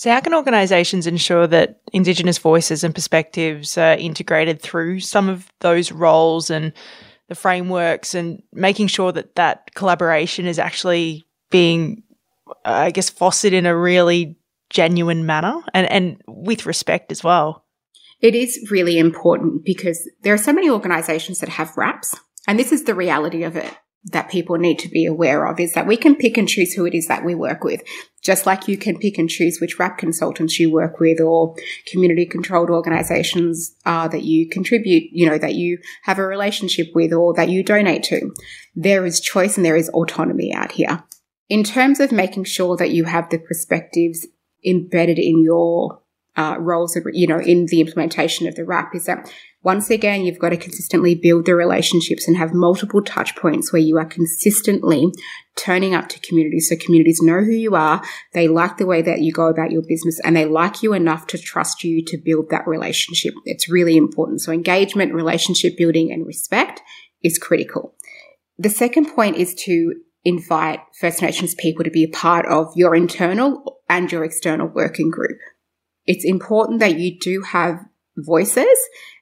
So, 0.00 0.10
how 0.10 0.20
can 0.20 0.32
organisations 0.32 1.06
ensure 1.06 1.46
that 1.48 1.80
Indigenous 1.92 2.38
voices 2.38 2.82
and 2.82 2.94
perspectives 2.94 3.76
are 3.76 3.92
integrated 3.92 4.62
through 4.62 5.00
some 5.00 5.28
of 5.28 5.52
those 5.60 5.92
roles 5.92 6.48
and 6.48 6.72
the 7.28 7.34
frameworks 7.34 8.14
and 8.14 8.42
making 8.50 8.86
sure 8.86 9.12
that 9.12 9.34
that 9.34 9.74
collaboration 9.74 10.46
is 10.46 10.58
actually 10.58 11.26
being, 11.50 12.02
I 12.64 12.90
guess, 12.92 13.10
fostered 13.10 13.52
in 13.52 13.66
a 13.66 13.76
really 13.76 14.36
genuine 14.70 15.26
manner 15.26 15.60
and, 15.74 15.90
and 15.90 16.22
with 16.26 16.66
respect 16.66 17.12
as 17.12 17.22
well. 17.22 17.64
It 18.20 18.34
is 18.34 18.68
really 18.70 18.98
important 18.98 19.64
because 19.64 20.08
there 20.22 20.34
are 20.34 20.38
so 20.38 20.52
many 20.52 20.70
organizations 20.70 21.40
that 21.40 21.48
have 21.48 21.76
RAPs 21.76 22.14
And 22.46 22.58
this 22.58 22.72
is 22.72 22.84
the 22.84 22.94
reality 22.94 23.42
of 23.42 23.56
it 23.56 23.74
that 24.04 24.30
people 24.30 24.56
need 24.56 24.78
to 24.78 24.88
be 24.88 25.04
aware 25.04 25.46
of 25.46 25.60
is 25.60 25.74
that 25.74 25.86
we 25.86 25.96
can 25.96 26.14
pick 26.14 26.38
and 26.38 26.48
choose 26.48 26.72
who 26.72 26.86
it 26.86 26.94
is 26.94 27.06
that 27.08 27.24
we 27.24 27.34
work 27.34 27.62
with, 27.62 27.82
just 28.22 28.46
like 28.46 28.66
you 28.66 28.78
can 28.78 28.98
pick 28.98 29.18
and 29.18 29.28
choose 29.28 29.58
which 29.60 29.78
RAP 29.78 29.98
consultants 29.98 30.58
you 30.58 30.72
work 30.72 30.98
with 31.00 31.20
or 31.20 31.54
community 31.86 32.24
controlled 32.24 32.70
organizations 32.70 33.74
uh, 33.84 34.08
that 34.08 34.22
you 34.22 34.48
contribute, 34.48 35.04
you 35.12 35.28
know, 35.28 35.36
that 35.36 35.54
you 35.54 35.78
have 36.04 36.18
a 36.18 36.26
relationship 36.26 36.86
with 36.94 37.12
or 37.12 37.34
that 37.34 37.50
you 37.50 37.62
donate 37.62 38.02
to. 38.04 38.34
There 38.74 39.04
is 39.04 39.20
choice 39.20 39.56
and 39.58 39.66
there 39.66 39.76
is 39.76 39.90
autonomy 39.90 40.52
out 40.54 40.72
here. 40.72 41.04
In 41.50 41.62
terms 41.62 42.00
of 42.00 42.10
making 42.10 42.44
sure 42.44 42.76
that 42.78 42.90
you 42.90 43.04
have 43.04 43.28
the 43.28 43.38
perspectives 43.38 44.26
embedded 44.64 45.18
in 45.18 45.42
your 45.42 46.00
uh, 46.36 46.56
roles, 46.58 46.96
you 47.12 47.26
know, 47.26 47.40
in 47.40 47.66
the 47.66 47.80
implementation 47.80 48.46
of 48.46 48.54
the 48.54 48.64
RAP 48.64 48.94
is 48.94 49.06
that 49.06 49.30
once 49.62 49.90
again, 49.90 50.24
you've 50.24 50.38
got 50.38 50.50
to 50.50 50.56
consistently 50.56 51.14
build 51.14 51.44
the 51.44 51.54
relationships 51.54 52.26
and 52.26 52.36
have 52.38 52.54
multiple 52.54 53.02
touch 53.02 53.36
points 53.36 53.72
where 53.72 53.82
you 53.82 53.98
are 53.98 54.06
consistently 54.06 55.12
turning 55.54 55.94
up 55.94 56.08
to 56.08 56.18
communities 56.20 56.68
so 56.68 56.76
communities 56.76 57.20
know 57.20 57.40
who 57.40 57.52
you 57.52 57.74
are, 57.74 58.02
they 58.32 58.48
like 58.48 58.78
the 58.78 58.86
way 58.86 59.02
that 59.02 59.20
you 59.20 59.32
go 59.32 59.48
about 59.48 59.70
your 59.70 59.82
business, 59.82 60.18
and 60.24 60.34
they 60.34 60.46
like 60.46 60.82
you 60.82 60.94
enough 60.94 61.26
to 61.26 61.36
trust 61.36 61.84
you 61.84 62.02
to 62.02 62.16
build 62.16 62.48
that 62.48 62.66
relationship. 62.66 63.34
It's 63.44 63.68
really 63.68 63.98
important. 63.98 64.40
So 64.40 64.50
engagement, 64.50 65.12
relationship 65.12 65.76
building, 65.76 66.10
and 66.10 66.26
respect 66.26 66.80
is 67.22 67.38
critical. 67.38 67.94
The 68.58 68.70
second 68.70 69.10
point 69.14 69.36
is 69.36 69.54
to 69.66 69.94
invite 70.24 70.80
First 70.98 71.22
Nations 71.22 71.54
people 71.54 71.84
to 71.84 71.90
be 71.90 72.04
a 72.04 72.16
part 72.16 72.46
of 72.46 72.72
your 72.76 72.94
internal 72.94 73.80
and 73.88 74.10
your 74.10 74.24
external 74.24 74.68
working 74.68 75.10
group. 75.10 75.38
It's 76.06 76.24
important 76.24 76.80
that 76.80 76.98
you 76.98 77.18
do 77.18 77.42
have 77.42 77.78
voices 78.16 78.78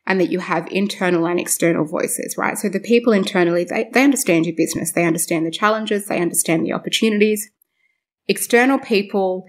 and 0.06 0.20
that 0.20 0.30
you 0.30 0.40
have 0.40 0.66
internal 0.70 1.26
and 1.26 1.38
external 1.38 1.84
voices, 1.84 2.36
right? 2.38 2.56
So 2.56 2.68
the 2.68 2.80
people 2.80 3.12
internally, 3.12 3.64
they, 3.64 3.90
they 3.92 4.04
understand 4.04 4.46
your 4.46 4.56
business. 4.56 4.92
They 4.92 5.04
understand 5.04 5.46
the 5.46 5.50
challenges. 5.50 6.06
They 6.06 6.20
understand 6.20 6.64
the 6.64 6.72
opportunities. 6.72 7.50
External 8.26 8.78
people 8.78 9.44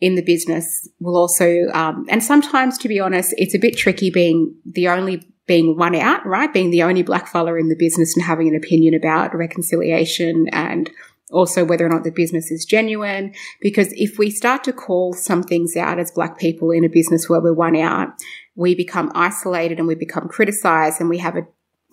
in 0.00 0.14
the 0.14 0.22
business 0.22 0.88
will 1.00 1.16
also, 1.16 1.66
um, 1.72 2.06
and 2.08 2.22
sometimes 2.22 2.78
to 2.78 2.88
be 2.88 3.00
honest, 3.00 3.34
it's 3.36 3.54
a 3.54 3.58
bit 3.58 3.76
tricky 3.76 4.10
being 4.10 4.54
the 4.64 4.88
only 4.88 5.33
being 5.46 5.76
one 5.76 5.94
out, 5.94 6.24
right? 6.24 6.52
Being 6.52 6.70
the 6.70 6.82
only 6.82 7.02
black 7.02 7.28
fella 7.28 7.54
in 7.56 7.68
the 7.68 7.76
business 7.76 8.16
and 8.16 8.24
having 8.24 8.48
an 8.48 8.56
opinion 8.56 8.94
about 8.94 9.34
reconciliation 9.34 10.46
and 10.52 10.90
also 11.30 11.64
whether 11.64 11.84
or 11.84 11.88
not 11.88 12.04
the 12.04 12.10
business 12.10 12.50
is 12.50 12.64
genuine. 12.64 13.34
Because 13.60 13.92
if 13.92 14.18
we 14.18 14.30
start 14.30 14.64
to 14.64 14.72
call 14.72 15.12
some 15.12 15.42
things 15.42 15.76
out 15.76 15.98
as 15.98 16.10
black 16.10 16.38
people 16.38 16.70
in 16.70 16.84
a 16.84 16.88
business 16.88 17.28
where 17.28 17.40
we're 17.40 17.52
one 17.52 17.76
out, 17.76 18.08
we 18.54 18.74
become 18.74 19.10
isolated 19.14 19.78
and 19.78 19.88
we 19.88 19.94
become 19.94 20.28
criticized 20.28 21.00
and 21.00 21.10
we 21.10 21.18
have 21.18 21.36
a 21.36 21.46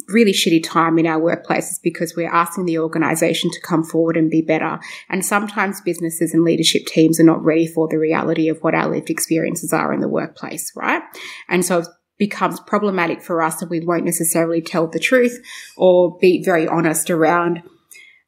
really 0.08 0.32
shitty 0.32 0.64
time 0.64 0.98
in 0.98 1.06
our 1.06 1.20
workplaces 1.20 1.82
because 1.82 2.16
we're 2.16 2.32
asking 2.32 2.66
the 2.66 2.80
organization 2.80 3.50
to 3.52 3.62
come 3.62 3.84
forward 3.84 4.18
and 4.18 4.32
be 4.32 4.42
better. 4.42 4.80
And 5.10 5.26
sometimes 5.26 5.82
businesses 5.82 6.34
and 6.34 6.44
leadership 6.44 6.86
teams 6.86 7.20
are 7.20 7.26
not 7.26 7.44
ready 7.44 7.68
for 7.68 7.88
the 7.88 8.00
reality 8.00 8.48
of 8.50 8.60
what 8.62 8.76
our 8.76 8.90
lived 8.90 9.10
experiences 9.10 9.74
are 9.74 9.94
in 9.94 10.00
the 10.00 10.08
workplace, 10.08 10.72
right? 10.76 11.02
And 11.50 11.66
so 11.66 11.84
becomes 12.22 12.60
problematic 12.60 13.20
for 13.20 13.42
us 13.42 13.64
and 13.64 13.72
we 13.72 13.80
won't 13.80 14.06
necessarily 14.06 14.62
tell 14.62 14.86
the 14.86 15.00
truth 15.00 15.44
or 15.76 16.16
be 16.20 16.44
very 16.44 16.68
honest 16.68 17.10
around 17.10 17.64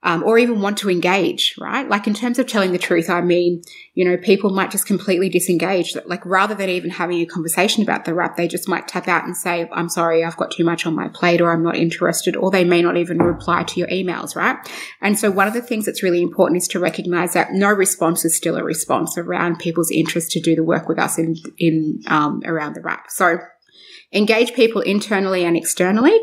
um, 0.04 0.22
or 0.24 0.38
even 0.38 0.60
want 0.60 0.78
to 0.80 0.90
engage, 0.90 1.56
right? 1.60 1.88
Like 1.88 2.08
in 2.08 2.14
terms 2.14 2.38
of 2.38 2.46
telling 2.46 2.74
the 2.74 2.78
truth, 2.78 3.10
I 3.10 3.22
mean, 3.22 3.62
you 3.94 4.04
know, 4.04 4.18
people 4.18 4.50
might 4.50 4.70
just 4.70 4.86
completely 4.86 5.30
disengage. 5.30 5.96
Like 6.06 6.26
rather 6.26 6.54
than 6.54 6.70
even 6.70 6.90
having 6.90 7.22
a 7.22 7.26
conversation 7.26 7.84
about 7.84 8.04
the 8.04 8.14
RAP, 8.14 8.36
they 8.36 8.50
just 8.50 8.68
might 8.68 8.88
tap 8.88 9.08
out 9.08 9.24
and 9.24 9.36
say, 9.36 9.70
I'm 9.72 9.88
sorry, 9.88 10.26
I've 10.26 10.36
got 10.36 10.52
too 10.52 10.66
much 10.66 10.86
on 10.86 10.94
my 10.94 11.08
plate 11.08 11.40
or 11.40 11.52
I'm 11.52 11.64
not 11.64 11.78
interested, 11.78 12.36
or 12.36 12.52
they 12.52 12.66
may 12.66 12.82
not 12.82 12.98
even 12.98 13.20
reply 13.20 13.64
to 13.64 13.80
your 13.80 13.88
emails, 13.88 14.36
right? 14.36 14.58
And 15.02 15.18
so 15.18 15.32
one 15.32 15.48
of 15.48 15.54
the 15.54 15.62
things 15.62 15.86
that's 15.86 16.04
really 16.04 16.22
important 16.22 16.58
is 16.58 16.68
to 16.70 16.80
recognize 16.80 17.34
that 17.34 17.54
no 17.54 17.70
response 17.70 18.26
is 18.26 18.36
still 18.36 18.58
a 18.58 18.64
response 18.64 19.18
around 19.18 19.60
people's 19.60 19.92
interest 19.92 20.32
to 20.32 20.42
do 20.42 20.54
the 20.54 20.64
work 20.64 20.90
with 20.90 21.00
us 21.00 21.18
in, 21.18 21.38
in, 21.58 22.02
um, 22.08 22.42
around 22.46 22.76
the 22.76 22.82
RAP. 22.82 23.10
So, 23.10 23.38
engage 24.14 24.54
people 24.54 24.82
internally 24.82 25.44
and 25.44 25.58
externally 25.58 26.20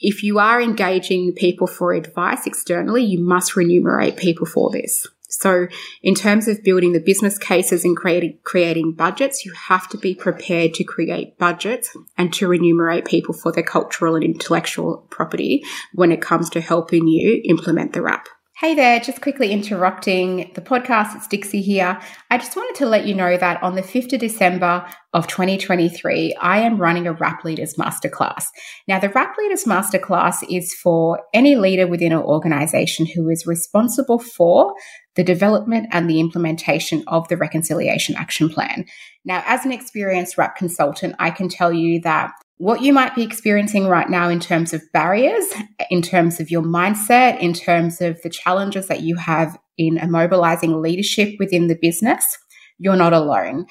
if 0.00 0.22
you 0.22 0.38
are 0.38 0.60
engaging 0.60 1.32
people 1.32 1.66
for 1.66 1.92
advice 1.92 2.46
externally, 2.46 3.04
you 3.04 3.20
must 3.20 3.56
remunerate 3.56 4.16
people 4.16 4.46
for 4.46 4.70
this. 4.70 5.06
So 5.28 5.66
in 6.02 6.14
terms 6.14 6.48
of 6.48 6.62
building 6.62 6.92
the 6.92 7.00
business 7.00 7.36
cases 7.36 7.84
and 7.84 7.96
creating, 7.96 8.38
creating 8.44 8.92
budgets, 8.92 9.44
you 9.44 9.52
have 9.52 9.88
to 9.90 9.98
be 9.98 10.14
prepared 10.14 10.74
to 10.74 10.84
create 10.84 11.36
budgets 11.38 11.94
and 12.16 12.32
to 12.34 12.48
remunerate 12.48 13.04
people 13.04 13.34
for 13.34 13.52
their 13.52 13.64
cultural 13.64 14.14
and 14.14 14.24
intellectual 14.24 15.06
property 15.10 15.64
when 15.92 16.12
it 16.12 16.22
comes 16.22 16.48
to 16.50 16.60
helping 16.60 17.06
you 17.08 17.42
implement 17.44 17.92
the 17.92 18.02
RAP. 18.02 18.28
Hey 18.58 18.74
there, 18.74 18.98
just 19.00 19.20
quickly 19.20 19.52
interrupting 19.52 20.50
the 20.54 20.62
podcast. 20.62 21.14
It's 21.14 21.28
Dixie 21.28 21.60
here. 21.60 22.00
I 22.30 22.38
just 22.38 22.56
wanted 22.56 22.74
to 22.76 22.86
let 22.86 23.06
you 23.06 23.14
know 23.14 23.36
that 23.36 23.62
on 23.62 23.74
the 23.74 23.82
5th 23.82 24.14
of 24.14 24.20
December 24.20 24.82
of 25.12 25.26
2023, 25.26 26.34
I 26.40 26.60
am 26.60 26.78
running 26.78 27.06
a 27.06 27.12
RAP 27.12 27.44
Leaders 27.44 27.74
Masterclass. 27.74 28.46
Now, 28.88 28.98
the 28.98 29.10
RAP 29.10 29.36
Leaders 29.36 29.64
Masterclass 29.64 30.36
is 30.48 30.72
for 30.72 31.20
any 31.34 31.54
leader 31.54 31.86
within 31.86 32.12
an 32.12 32.22
organization 32.22 33.04
who 33.04 33.28
is 33.28 33.46
responsible 33.46 34.18
for 34.18 34.74
the 35.16 35.22
development 35.22 35.88
and 35.92 36.08
the 36.08 36.18
implementation 36.18 37.04
of 37.08 37.28
the 37.28 37.36
Reconciliation 37.36 38.16
Action 38.16 38.48
Plan. 38.48 38.86
Now, 39.26 39.42
as 39.44 39.66
an 39.66 39.72
experienced 39.72 40.38
RAP 40.38 40.56
consultant, 40.56 41.14
I 41.18 41.30
can 41.30 41.50
tell 41.50 41.74
you 41.74 42.00
that 42.00 42.32
what 42.58 42.80
you 42.80 42.92
might 42.92 43.14
be 43.14 43.22
experiencing 43.22 43.86
right 43.86 44.08
now 44.08 44.28
in 44.28 44.40
terms 44.40 44.72
of 44.72 44.82
barriers, 44.92 45.44
in 45.90 46.00
terms 46.00 46.40
of 46.40 46.50
your 46.50 46.62
mindset, 46.62 47.38
in 47.40 47.52
terms 47.52 48.00
of 48.00 48.20
the 48.22 48.30
challenges 48.30 48.88
that 48.88 49.02
you 49.02 49.16
have 49.16 49.58
in 49.76 49.96
immobilizing 49.96 50.80
leadership 50.80 51.34
within 51.38 51.66
the 51.66 51.78
business, 51.80 52.38
you're 52.78 52.96
not 52.96 53.12
alone. 53.12 53.66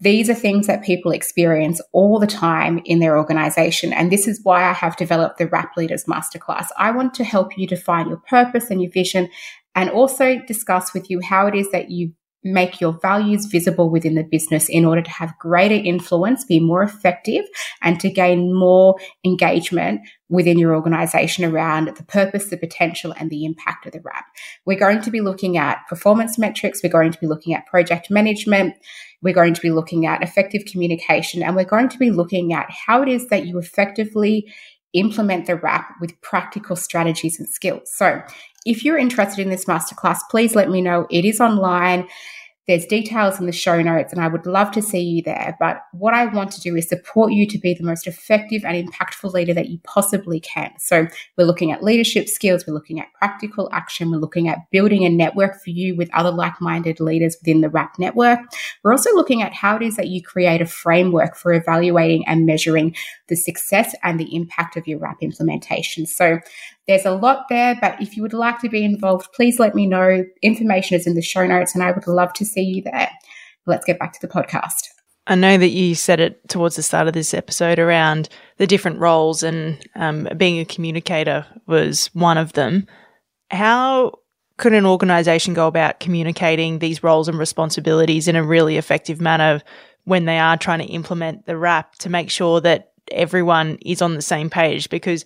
These 0.00 0.28
are 0.30 0.34
things 0.34 0.66
that 0.66 0.82
people 0.82 1.12
experience 1.12 1.80
all 1.92 2.18
the 2.18 2.26
time 2.26 2.80
in 2.84 2.98
their 2.98 3.16
organization. 3.16 3.92
And 3.92 4.10
this 4.10 4.26
is 4.26 4.40
why 4.42 4.64
I 4.64 4.72
have 4.72 4.96
developed 4.96 5.38
the 5.38 5.46
RAP 5.46 5.76
Leaders 5.76 6.06
Masterclass. 6.06 6.68
I 6.76 6.90
want 6.90 7.14
to 7.14 7.24
help 7.24 7.56
you 7.56 7.66
define 7.66 8.08
your 8.08 8.22
purpose 8.28 8.70
and 8.70 8.82
your 8.82 8.90
vision 8.90 9.28
and 9.74 9.90
also 9.90 10.40
discuss 10.46 10.92
with 10.92 11.08
you 11.08 11.20
how 11.20 11.46
it 11.46 11.54
is 11.54 11.70
that 11.70 11.90
you 11.90 12.14
make 12.44 12.80
your 12.80 12.92
values 13.00 13.46
visible 13.46 13.88
within 13.88 14.14
the 14.14 14.24
business 14.24 14.68
in 14.68 14.84
order 14.84 15.02
to 15.02 15.10
have 15.10 15.38
greater 15.38 15.74
influence, 15.74 16.44
be 16.44 16.58
more 16.58 16.82
effective, 16.82 17.44
and 17.82 18.00
to 18.00 18.10
gain 18.10 18.52
more 18.52 18.96
engagement 19.24 20.00
within 20.28 20.58
your 20.58 20.74
organization 20.74 21.44
around 21.44 21.94
the 21.96 22.04
purpose, 22.04 22.46
the 22.46 22.56
potential, 22.56 23.14
and 23.18 23.30
the 23.30 23.44
impact 23.44 23.86
of 23.86 23.92
the 23.92 24.00
RAP. 24.00 24.24
We're 24.64 24.78
going 24.78 25.02
to 25.02 25.10
be 25.10 25.20
looking 25.20 25.56
at 25.56 25.86
performance 25.88 26.38
metrics, 26.38 26.82
we're 26.82 26.90
going 26.90 27.12
to 27.12 27.20
be 27.20 27.26
looking 27.26 27.54
at 27.54 27.66
project 27.66 28.10
management, 28.10 28.74
we're 29.20 29.34
going 29.34 29.54
to 29.54 29.60
be 29.60 29.70
looking 29.70 30.06
at 30.06 30.22
effective 30.22 30.64
communication, 30.64 31.42
and 31.42 31.54
we're 31.54 31.64
going 31.64 31.88
to 31.90 31.98
be 31.98 32.10
looking 32.10 32.52
at 32.52 32.70
how 32.70 33.02
it 33.02 33.08
is 33.08 33.28
that 33.28 33.46
you 33.46 33.58
effectively 33.58 34.52
implement 34.92 35.46
the 35.46 35.56
RAP 35.56 35.88
with 36.00 36.20
practical 36.20 36.76
strategies 36.76 37.38
and 37.38 37.48
skills. 37.48 37.90
So 37.94 38.22
if 38.64 38.84
you're 38.84 38.98
interested 38.98 39.42
in 39.42 39.50
this 39.50 39.64
masterclass, 39.64 40.18
please 40.30 40.54
let 40.54 40.70
me 40.70 40.80
know. 40.80 41.06
It 41.10 41.24
is 41.24 41.40
online. 41.40 42.08
There's 42.68 42.86
details 42.86 43.40
in 43.40 43.46
the 43.46 43.52
show 43.52 43.82
notes, 43.82 44.12
and 44.12 44.22
I 44.22 44.28
would 44.28 44.46
love 44.46 44.70
to 44.72 44.82
see 44.82 45.00
you 45.00 45.20
there. 45.20 45.56
But 45.58 45.82
what 45.90 46.14
I 46.14 46.26
want 46.26 46.52
to 46.52 46.60
do 46.60 46.76
is 46.76 46.88
support 46.88 47.32
you 47.32 47.44
to 47.48 47.58
be 47.58 47.74
the 47.74 47.82
most 47.82 48.06
effective 48.06 48.64
and 48.64 48.88
impactful 48.88 49.32
leader 49.32 49.52
that 49.52 49.68
you 49.68 49.80
possibly 49.82 50.38
can. 50.38 50.70
So, 50.78 51.08
we're 51.36 51.44
looking 51.44 51.72
at 51.72 51.82
leadership 51.82 52.28
skills, 52.28 52.64
we're 52.64 52.74
looking 52.74 53.00
at 53.00 53.12
practical 53.18 53.68
action, 53.72 54.12
we're 54.12 54.18
looking 54.18 54.46
at 54.46 54.70
building 54.70 55.04
a 55.04 55.08
network 55.08 55.60
for 55.60 55.70
you 55.70 55.96
with 55.96 56.08
other 56.14 56.30
like 56.30 56.60
minded 56.60 57.00
leaders 57.00 57.36
within 57.40 57.62
the 57.62 57.68
RAP 57.68 57.98
network. 57.98 58.38
We're 58.84 58.92
also 58.92 59.12
looking 59.12 59.42
at 59.42 59.52
how 59.52 59.74
it 59.74 59.82
is 59.82 59.96
that 59.96 60.08
you 60.08 60.22
create 60.22 60.62
a 60.62 60.66
framework 60.66 61.36
for 61.36 61.52
evaluating 61.52 62.24
and 62.28 62.46
measuring 62.46 62.94
the 63.26 63.34
success 63.34 63.92
and 64.04 64.20
the 64.20 64.36
impact 64.36 64.76
of 64.76 64.86
your 64.86 65.00
RAP 65.00 65.16
implementation. 65.20 66.06
So, 66.06 66.38
there's 66.88 67.06
a 67.06 67.12
lot 67.12 67.46
there, 67.48 67.76
but 67.80 68.00
if 68.00 68.16
you 68.16 68.22
would 68.22 68.32
like 68.32 68.60
to 68.60 68.68
be 68.68 68.84
involved, 68.84 69.28
please 69.34 69.58
let 69.58 69.74
me 69.74 69.86
know. 69.86 70.24
Information 70.42 70.96
is 70.96 71.06
in 71.06 71.14
the 71.14 71.22
show 71.22 71.46
notes, 71.46 71.74
and 71.74 71.82
I 71.82 71.92
would 71.92 72.06
love 72.06 72.32
to 72.34 72.44
see 72.44 72.62
you 72.62 72.82
there. 72.82 73.10
Let's 73.66 73.84
get 73.84 73.98
back 73.98 74.12
to 74.14 74.26
the 74.26 74.32
podcast. 74.32 74.88
I 75.28 75.36
know 75.36 75.56
that 75.56 75.68
you 75.68 75.94
said 75.94 76.18
it 76.18 76.48
towards 76.48 76.74
the 76.74 76.82
start 76.82 77.06
of 77.06 77.14
this 77.14 77.32
episode 77.32 77.78
around 77.78 78.28
the 78.56 78.66
different 78.66 78.98
roles, 78.98 79.44
and 79.44 79.78
um, 79.94 80.28
being 80.36 80.58
a 80.58 80.64
communicator 80.64 81.46
was 81.66 82.06
one 82.14 82.38
of 82.38 82.54
them. 82.54 82.86
How 83.50 84.18
could 84.56 84.72
an 84.72 84.86
organization 84.86 85.54
go 85.54 85.68
about 85.68 86.00
communicating 86.00 86.78
these 86.78 87.02
roles 87.02 87.28
and 87.28 87.38
responsibilities 87.38 88.26
in 88.26 88.36
a 88.36 88.42
really 88.42 88.76
effective 88.76 89.20
manner 89.20 89.60
when 90.04 90.24
they 90.24 90.38
are 90.38 90.56
trying 90.56 90.80
to 90.80 90.86
implement 90.86 91.46
the 91.46 91.56
RAP 91.56 91.94
to 91.96 92.10
make 92.10 92.28
sure 92.28 92.60
that 92.60 92.92
everyone 93.12 93.78
is 93.82 94.02
on 94.02 94.14
the 94.14 94.22
same 94.22 94.50
page? 94.50 94.90
Because 94.90 95.24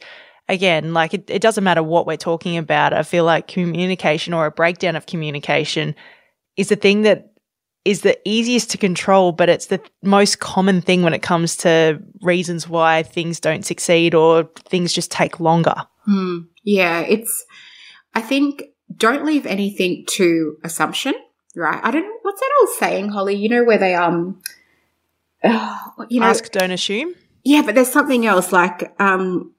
again, 0.49 0.93
like 0.95 1.15
it, 1.15 1.29
it 1.29 1.43
doesn't 1.43 1.65
matter 1.65 1.83
what 1.83 2.07
we're 2.07 2.17
talking 2.17 2.57
about. 2.57 2.93
I 2.93 3.03
feel 3.03 3.25
like 3.25 3.49
communication 3.49 4.33
or 4.33 4.47
a 4.47 4.51
breakdown 4.51 4.97
of 4.97 5.07
communication 5.07 5.95
is 6.57 6.69
the 6.69 6.77
thing 6.77 7.03
that 7.03 7.33
is 7.85 8.01
the 8.01 8.19
easiest 8.29 8.71
to 8.71 8.79
control, 8.79 9.31
but 9.31 9.49
it's 9.49 9.67
the 9.67 9.81
most 10.03 10.41
common 10.41 10.81
thing 10.81 11.03
when 11.03 11.15
it 11.15 11.23
comes 11.23 11.57
to 11.57 12.03
reasons 12.21 12.69
why 12.69 13.05
things 13.05 13.39
don't 13.39 13.65
succeed 13.65 14.13
or 14.13 14.51
things 14.65 14.93
just 14.93 15.11
take 15.13 15.39
longer. 15.39 15.75
Mm, 16.09 16.49
yeah, 16.65 17.01
it's, 17.01 17.45
I 18.15 18.21
think, 18.21 18.65
don't 18.97 19.25
leave 19.25 19.47
anything 19.47 20.05
to 20.11 20.57
assumption, 20.65 21.15
right? 21.55 21.81
I 21.81 21.93
don't 21.93 22.03
know, 22.03 22.19
what's 22.23 22.41
that 22.41 22.57
old 22.61 22.71
saying, 22.71 23.09
Holly? 23.11 23.37
You 23.37 23.49
know, 23.51 23.65
where 23.65 23.79
they, 23.79 23.95
um, 23.95 24.43
you 25.45 26.21
know, 26.21 26.27
ask, 26.27 26.51
don't 26.51 26.73
assume. 26.73 27.15
Yeah, 27.45 27.63
but 27.63 27.77
there's 27.77 27.93
something 27.93 28.27
else 28.27 28.51
like, 28.51 28.93
um, 29.01 29.53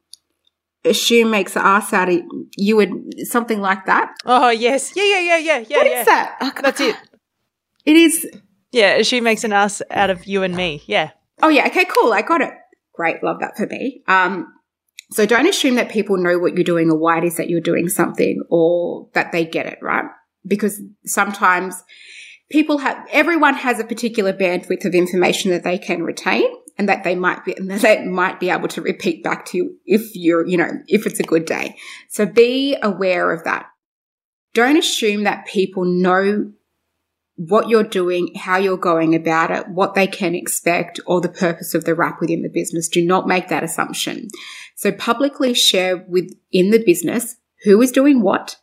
assume 0.85 1.29
makes 1.31 1.55
an 1.55 1.63
ass 1.63 1.93
out 1.93 2.09
of 2.09 2.21
you 2.55 2.75
would 2.77 2.91
something 3.27 3.61
like 3.61 3.85
that. 3.85 4.13
Oh 4.25 4.49
yes, 4.49 4.95
yeah, 4.95 5.03
yeah, 5.03 5.19
yeah, 5.19 5.37
yeah, 5.37 5.57
yeah. 5.67 5.77
What 5.77 5.87
yeah. 5.87 5.99
is 5.99 6.05
that? 6.05 6.37
Oh, 6.41 6.51
That's 6.61 6.81
it. 6.81 6.95
It 7.85 7.95
is. 7.95 8.27
Yeah, 8.71 9.01
she 9.01 9.21
makes 9.21 9.43
an 9.43 9.53
ass 9.53 9.81
out 9.91 10.09
of 10.09 10.25
you 10.25 10.43
and 10.43 10.55
me. 10.55 10.83
Yeah. 10.87 11.11
Oh 11.41 11.49
yeah. 11.49 11.67
Okay. 11.67 11.85
Cool. 11.85 12.13
I 12.13 12.21
got 12.21 12.41
it. 12.41 12.53
Great. 12.93 13.23
Love 13.23 13.39
that 13.39 13.57
for 13.57 13.67
me. 13.67 14.03
Um. 14.07 14.53
So 15.11 15.25
don't 15.25 15.47
assume 15.47 15.75
that 15.75 15.89
people 15.89 16.17
know 16.17 16.37
what 16.37 16.53
you're 16.53 16.65
doing 16.65 16.91
or 16.91 16.97
why 16.97 17.19
it 17.19 17.23
is 17.23 17.37
that 17.37 17.49
you're 17.49 17.61
doing 17.61 17.87
something 17.87 18.43
or 18.49 19.07
that 19.13 19.31
they 19.31 19.45
get 19.45 19.65
it 19.65 19.79
right 19.81 20.03
because 20.45 20.81
sometimes 21.05 21.83
people 22.49 22.79
have 22.79 23.07
everyone 23.11 23.53
has 23.53 23.79
a 23.79 23.85
particular 23.85 24.33
bandwidth 24.33 24.85
of 24.85 24.93
information 24.93 25.51
that 25.51 25.63
they 25.63 25.77
can 25.77 26.03
retain 26.03 26.49
and 26.77 26.89
that 26.89 27.03
they 27.03 27.15
might 27.15 27.43
be 27.45 27.55
and 27.55 27.69
that 27.69 27.81
they 27.81 28.03
might 28.05 28.39
be 28.39 28.49
able 28.49 28.67
to 28.67 28.81
repeat 28.81 29.23
back 29.23 29.45
to 29.45 29.57
you 29.57 29.77
if 29.85 30.15
you're 30.15 30.45
you 30.47 30.57
know 30.57 30.71
if 30.87 31.05
it's 31.05 31.19
a 31.19 31.23
good 31.23 31.45
day 31.45 31.75
so 32.09 32.25
be 32.25 32.77
aware 32.81 33.31
of 33.31 33.43
that 33.43 33.67
don't 34.53 34.77
assume 34.77 35.23
that 35.23 35.45
people 35.45 35.85
know 35.85 36.51
what 37.37 37.69
you're 37.69 37.83
doing, 37.83 38.33
how 38.35 38.57
you're 38.57 38.77
going 38.77 39.13
about 39.13 39.51
it, 39.51 39.67
what 39.69 39.93
they 39.93 40.07
can 40.07 40.33
expect, 40.33 40.99
or 41.05 41.21
the 41.21 41.29
purpose 41.29 41.75
of 41.75 41.85
the 41.85 41.93
RAP 41.93 42.19
within 42.19 42.41
the 42.41 42.49
business. 42.49 42.89
Do 42.89 43.05
not 43.05 43.27
make 43.27 43.47
that 43.49 43.63
assumption. 43.63 44.27
So 44.75 44.91
publicly 44.91 45.53
share 45.53 45.97
within 45.97 46.71
the 46.71 46.83
business 46.83 47.35
who 47.63 47.79
is 47.81 47.91
doing 47.91 48.21
what, 48.21 48.57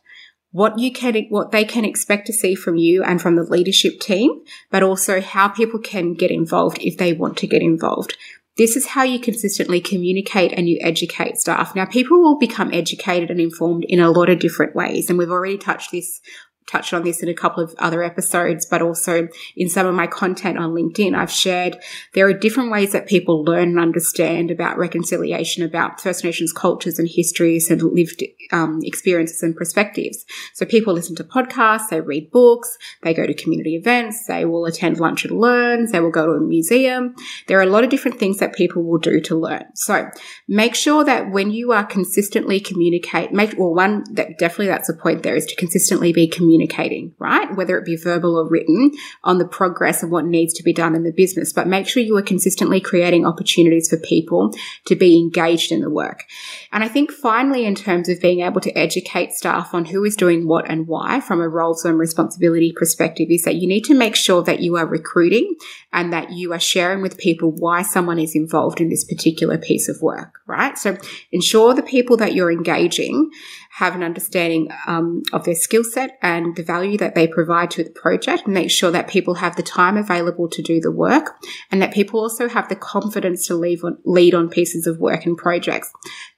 what 0.55 0.79
you 0.79 0.89
can, 0.89 1.13
what 1.27 1.51
they 1.51 1.65
can 1.65 1.83
expect 1.83 2.25
to 2.25 2.31
see 2.31 2.55
from 2.55 2.77
you 2.77 3.03
and 3.03 3.21
from 3.21 3.35
the 3.35 3.43
leadership 3.43 3.99
team, 3.99 4.41
but 4.71 4.81
also 4.81 5.19
how 5.19 5.49
people 5.49 5.77
can 5.77 6.13
get 6.13 6.31
involved 6.31 6.77
if 6.79 6.97
they 6.97 7.11
want 7.11 7.35
to 7.35 7.45
get 7.45 7.61
involved. 7.61 8.15
This 8.55 8.77
is 8.77 8.85
how 8.85 9.03
you 9.03 9.19
consistently 9.19 9.81
communicate 9.81 10.53
and 10.53 10.69
you 10.69 10.77
educate 10.79 11.37
staff. 11.37 11.75
Now, 11.75 11.83
people 11.83 12.21
will 12.21 12.37
become 12.37 12.73
educated 12.73 13.29
and 13.29 13.41
informed 13.41 13.83
in 13.89 13.99
a 13.99 14.09
lot 14.09 14.29
of 14.29 14.39
different 14.39 14.73
ways. 14.73 15.09
And 15.09 15.19
we've 15.19 15.29
already 15.29 15.57
touched 15.57 15.91
this 15.91 16.21
touched 16.67 16.93
on 16.93 17.03
this 17.03 17.21
in 17.21 17.29
a 17.29 17.33
couple 17.33 17.63
of 17.63 17.75
other 17.77 18.03
episodes, 18.03 18.65
but 18.65 18.81
also 18.81 19.27
in 19.55 19.69
some 19.69 19.85
of 19.85 19.93
my 19.93 20.07
content 20.07 20.57
on 20.57 20.71
LinkedIn, 20.71 21.15
I've 21.15 21.31
shared 21.31 21.77
there 22.13 22.27
are 22.27 22.33
different 22.33 22.71
ways 22.71 22.91
that 22.91 23.07
people 23.07 23.43
learn 23.43 23.69
and 23.69 23.79
understand 23.79 24.51
about 24.51 24.77
reconciliation, 24.77 25.63
about 25.63 26.01
First 26.01 26.23
Nations 26.23 26.51
cultures 26.51 26.97
and 26.97 27.07
histories 27.07 27.69
and 27.69 27.81
lived 27.81 28.23
um, 28.51 28.79
experiences 28.83 29.43
and 29.43 29.55
perspectives. 29.55 30.25
So 30.53 30.65
people 30.65 30.93
listen 30.93 31.15
to 31.17 31.23
podcasts, 31.23 31.89
they 31.89 32.01
read 32.01 32.31
books, 32.31 32.77
they 33.03 33.13
go 33.13 33.25
to 33.25 33.33
community 33.33 33.75
events, 33.75 34.25
they 34.25 34.45
will 34.45 34.65
attend 34.65 34.99
lunch 34.99 35.25
and 35.25 35.39
learns, 35.39 35.91
they 35.91 35.99
will 35.99 36.11
go 36.11 36.25
to 36.25 36.31
a 36.33 36.41
museum. 36.41 37.15
There 37.47 37.59
are 37.59 37.63
a 37.63 37.69
lot 37.69 37.83
of 37.83 37.89
different 37.89 38.19
things 38.19 38.39
that 38.39 38.55
people 38.55 38.83
will 38.83 38.97
do 38.97 39.19
to 39.21 39.35
learn. 39.35 39.65
So 39.75 40.09
make 40.47 40.75
sure 40.75 41.03
that 41.03 41.31
when 41.31 41.51
you 41.51 41.71
are 41.71 41.85
consistently 41.85 42.59
communicate, 42.59 43.31
make, 43.31 43.55
well, 43.57 43.73
one, 43.73 44.03
that 44.13 44.37
definitely 44.39 44.67
that's 44.67 44.87
the 44.87 44.95
point 44.95 45.23
there 45.23 45.35
is 45.35 45.45
to 45.47 45.55
consistently 45.55 46.11
be 46.11 46.27
communicating 46.27 46.54
communicating, 46.55 47.13
right? 47.19 47.55
Whether 47.55 47.77
it 47.77 47.85
be 47.85 47.95
verbal 47.95 48.37
or 48.37 48.47
written 48.47 48.91
on 49.23 49.37
the 49.37 49.47
progress 49.47 50.03
of 50.03 50.09
what 50.09 50.25
needs 50.25 50.53
to 50.55 50.63
be 50.63 50.73
done 50.73 50.95
in 50.95 51.03
the 51.03 51.11
business, 51.11 51.51
but 51.51 51.67
make 51.67 51.87
sure 51.87 52.01
you 52.01 52.15
are 52.17 52.21
consistently 52.21 52.79
creating 52.79 53.25
opportunities 53.25 53.89
for 53.89 53.97
people 53.97 54.53
to 54.85 54.95
be 54.95 55.17
engaged 55.17 55.71
in 55.71 55.81
the 55.81 55.89
work. 55.89 56.23
And 56.71 56.83
I 56.83 56.87
think 56.87 57.11
finally, 57.11 57.65
in 57.65 57.75
terms 57.75 58.09
of 58.09 58.21
being 58.21 58.41
able 58.41 58.61
to 58.61 58.77
educate 58.77 59.33
staff 59.33 59.73
on 59.73 59.85
who 59.85 60.03
is 60.05 60.15
doing 60.15 60.47
what 60.47 60.69
and 60.69 60.87
why 60.87 61.19
from 61.19 61.41
a 61.41 61.49
roles 61.49 61.83
and 61.85 61.99
responsibility 61.99 62.73
perspective 62.75 63.27
is 63.29 63.43
that 63.43 63.55
you 63.55 63.67
need 63.67 63.85
to 63.85 63.93
make 63.93 64.15
sure 64.15 64.43
that 64.43 64.61
you 64.61 64.77
are 64.77 64.85
recruiting 64.85 65.55
and 65.91 66.13
that 66.13 66.31
you 66.31 66.53
are 66.53 66.59
sharing 66.59 67.01
with 67.01 67.17
people 67.17 67.51
why 67.51 67.81
someone 67.81 68.19
is 68.19 68.35
involved 68.35 68.79
in 68.79 68.89
this 68.89 69.03
particular 69.03 69.57
piece 69.57 69.89
of 69.89 70.01
work, 70.01 70.39
right? 70.47 70.77
So 70.77 70.97
ensure 71.31 71.73
the 71.73 71.83
people 71.83 72.17
that 72.17 72.33
you're 72.33 72.51
engaging 72.51 73.31
have 73.77 73.93
an 73.93 74.03
understanding 74.03 74.69
um, 74.87 75.21
of 75.33 75.43
their 75.43 75.53
skill 75.53 75.83
set 75.83 76.17
and 76.21 76.55
the 76.55 76.63
value 76.63 76.97
that 76.97 77.13
they 77.13 77.27
provide 77.27 77.69
to 77.69 77.83
the 77.83 77.89
project. 77.89 78.43
And 78.45 78.53
make 78.53 78.71
sure 78.71 78.89
that 78.91 79.09
people 79.09 79.35
have 79.35 79.57
the 79.57 79.63
time 79.63 79.97
available 79.97 80.47
to 80.49 80.61
do 80.61 80.79
the 80.79 80.91
work 80.91 81.35
and 81.71 81.81
that 81.81 81.93
people 81.93 82.21
also 82.21 82.47
have 82.47 82.69
the 82.69 82.77
confidence 82.77 83.45
to 83.47 83.55
lead 83.55 83.83
on, 83.83 83.97
lead 84.05 84.33
on 84.33 84.47
pieces 84.47 84.87
of 84.87 84.99
work 84.99 85.25
and 85.25 85.37
projects. 85.37 85.91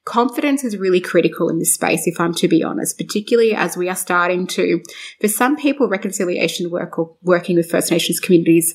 Confidence 0.03 0.63
is 0.63 0.77
really 0.77 0.99
critical 0.99 1.47
in 1.47 1.59
this 1.59 1.75
space, 1.75 2.07
if 2.07 2.19
I'm 2.19 2.33
to 2.33 2.47
be 2.47 2.63
honest, 2.63 2.97
particularly 2.97 3.53
as 3.53 3.77
we 3.77 3.87
are 3.87 3.95
starting 3.95 4.47
to, 4.47 4.81
for 5.21 5.27
some 5.27 5.57
people, 5.57 5.87
reconciliation 5.87 6.71
work 6.71 6.97
or 6.97 7.17
working 7.21 7.55
with 7.55 7.69
First 7.69 7.91
Nations 7.91 8.19
communities 8.19 8.73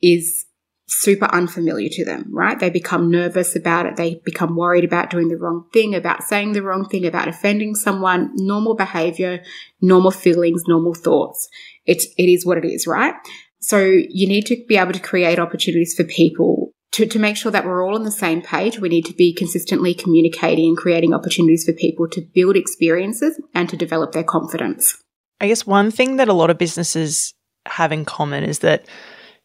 is 0.00 0.46
super 0.88 1.26
unfamiliar 1.26 1.88
to 1.90 2.04
them, 2.04 2.24
right? 2.30 2.58
They 2.58 2.70
become 2.70 3.10
nervous 3.10 3.54
about 3.54 3.86
it. 3.86 3.96
They 3.96 4.20
become 4.24 4.56
worried 4.56 4.84
about 4.84 5.10
doing 5.10 5.28
the 5.28 5.36
wrong 5.36 5.66
thing, 5.72 5.94
about 5.94 6.22
saying 6.22 6.52
the 6.52 6.62
wrong 6.62 6.88
thing, 6.88 7.06
about 7.06 7.28
offending 7.28 7.74
someone. 7.74 8.30
Normal 8.34 8.74
behavior, 8.74 9.42
normal 9.82 10.10
feelings, 10.10 10.64
normal 10.66 10.94
thoughts. 10.94 11.48
It's, 11.84 12.06
it 12.16 12.30
is 12.30 12.46
what 12.46 12.58
it 12.58 12.64
is, 12.64 12.86
right? 12.86 13.14
So 13.60 13.80
you 13.80 14.26
need 14.26 14.46
to 14.46 14.64
be 14.66 14.76
able 14.76 14.92
to 14.92 15.00
create 15.00 15.38
opportunities 15.38 15.94
for 15.94 16.04
people 16.04 16.72
to, 16.92 17.06
to 17.06 17.18
make 17.18 17.36
sure 17.36 17.52
that 17.52 17.66
we're 17.66 17.84
all 17.84 17.94
on 17.94 18.04
the 18.04 18.10
same 18.10 18.40
page. 18.40 18.78
We 18.78 18.88
need 18.88 19.04
to 19.06 19.14
be 19.14 19.34
consistently 19.34 19.92
communicating 19.92 20.68
and 20.68 20.76
creating 20.76 21.12
opportunities 21.12 21.64
for 21.64 21.72
people 21.72 22.08
to 22.08 22.22
build 22.34 22.56
experiences 22.56 23.38
and 23.54 23.68
to 23.68 23.76
develop 23.76 24.12
their 24.12 24.24
confidence. 24.24 24.96
I 25.40 25.48
guess 25.48 25.66
one 25.66 25.90
thing 25.90 26.16
that 26.16 26.28
a 26.28 26.32
lot 26.32 26.50
of 26.50 26.58
businesses 26.58 27.34
have 27.66 27.92
in 27.92 28.06
common 28.06 28.42
is 28.42 28.60
that 28.60 28.86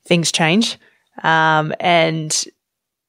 things 0.06 0.32
change 0.32 0.78
um, 1.24 1.74
and 1.80 2.46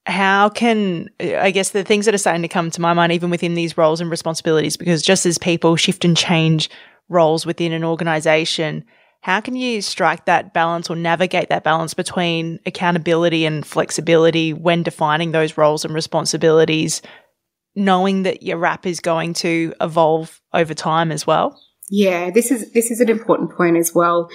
how 0.07 0.48
can, 0.48 1.09
I 1.20 1.50
guess, 1.50 1.70
the 1.70 1.85
things 1.85 2.05
that 2.07 2.14
are 2.14 2.18
starting 2.18 2.42
to 2.42 2.48
come 2.48 2.70
to 2.70 2.81
my 2.81 2.92
mind, 2.92 3.12
even 3.12 3.31
within 3.31 3.55
these 3.55 3.77
roles 3.77 4.00
and 4.00 4.11
responsibilities, 4.11 4.77
because 4.77 5.03
just 5.03 5.27
as 5.27 5.38
people 5.38 5.77
shift 5.77 6.05
and 6.05 6.16
change 6.16 6.70
roles 7.09 7.46
within 7.46 7.72
an 7.72 7.85
organization, 7.85 8.85
how 9.22 9.40
can 9.40 9.57
you 9.57 9.81
strike 9.81 10.27
that 10.27 10.53
balance 10.53 10.90
or 10.90 10.96
navigate 10.96 11.48
that 11.48 11.64
balance 11.64 11.94
between 11.94 12.61
accountability 12.66 13.46
and 13.46 13.66
flexibility 13.66 14.53
when 14.53 14.83
defining 14.83 15.33
those 15.33 15.57
roles 15.57 15.85
and 15.85 15.94
responsibilities, 15.94 17.00
knowing 17.74 18.24
that 18.24 18.42
your 18.42 18.59
RAP 18.59 18.87
is 18.87 19.00
going 19.00 19.33
to 19.35 19.72
evolve 19.81 20.42
over 20.53 20.74
time 20.74 21.11
as 21.11 21.27
well? 21.27 21.59
Yeah, 21.90 22.31
this 22.31 22.50
is 22.50 22.72
this 22.72 22.90
is 22.90 23.00
an 23.00 23.09
important 23.09 23.53
point 23.53 23.77
as 23.77 23.94
well 23.94 24.29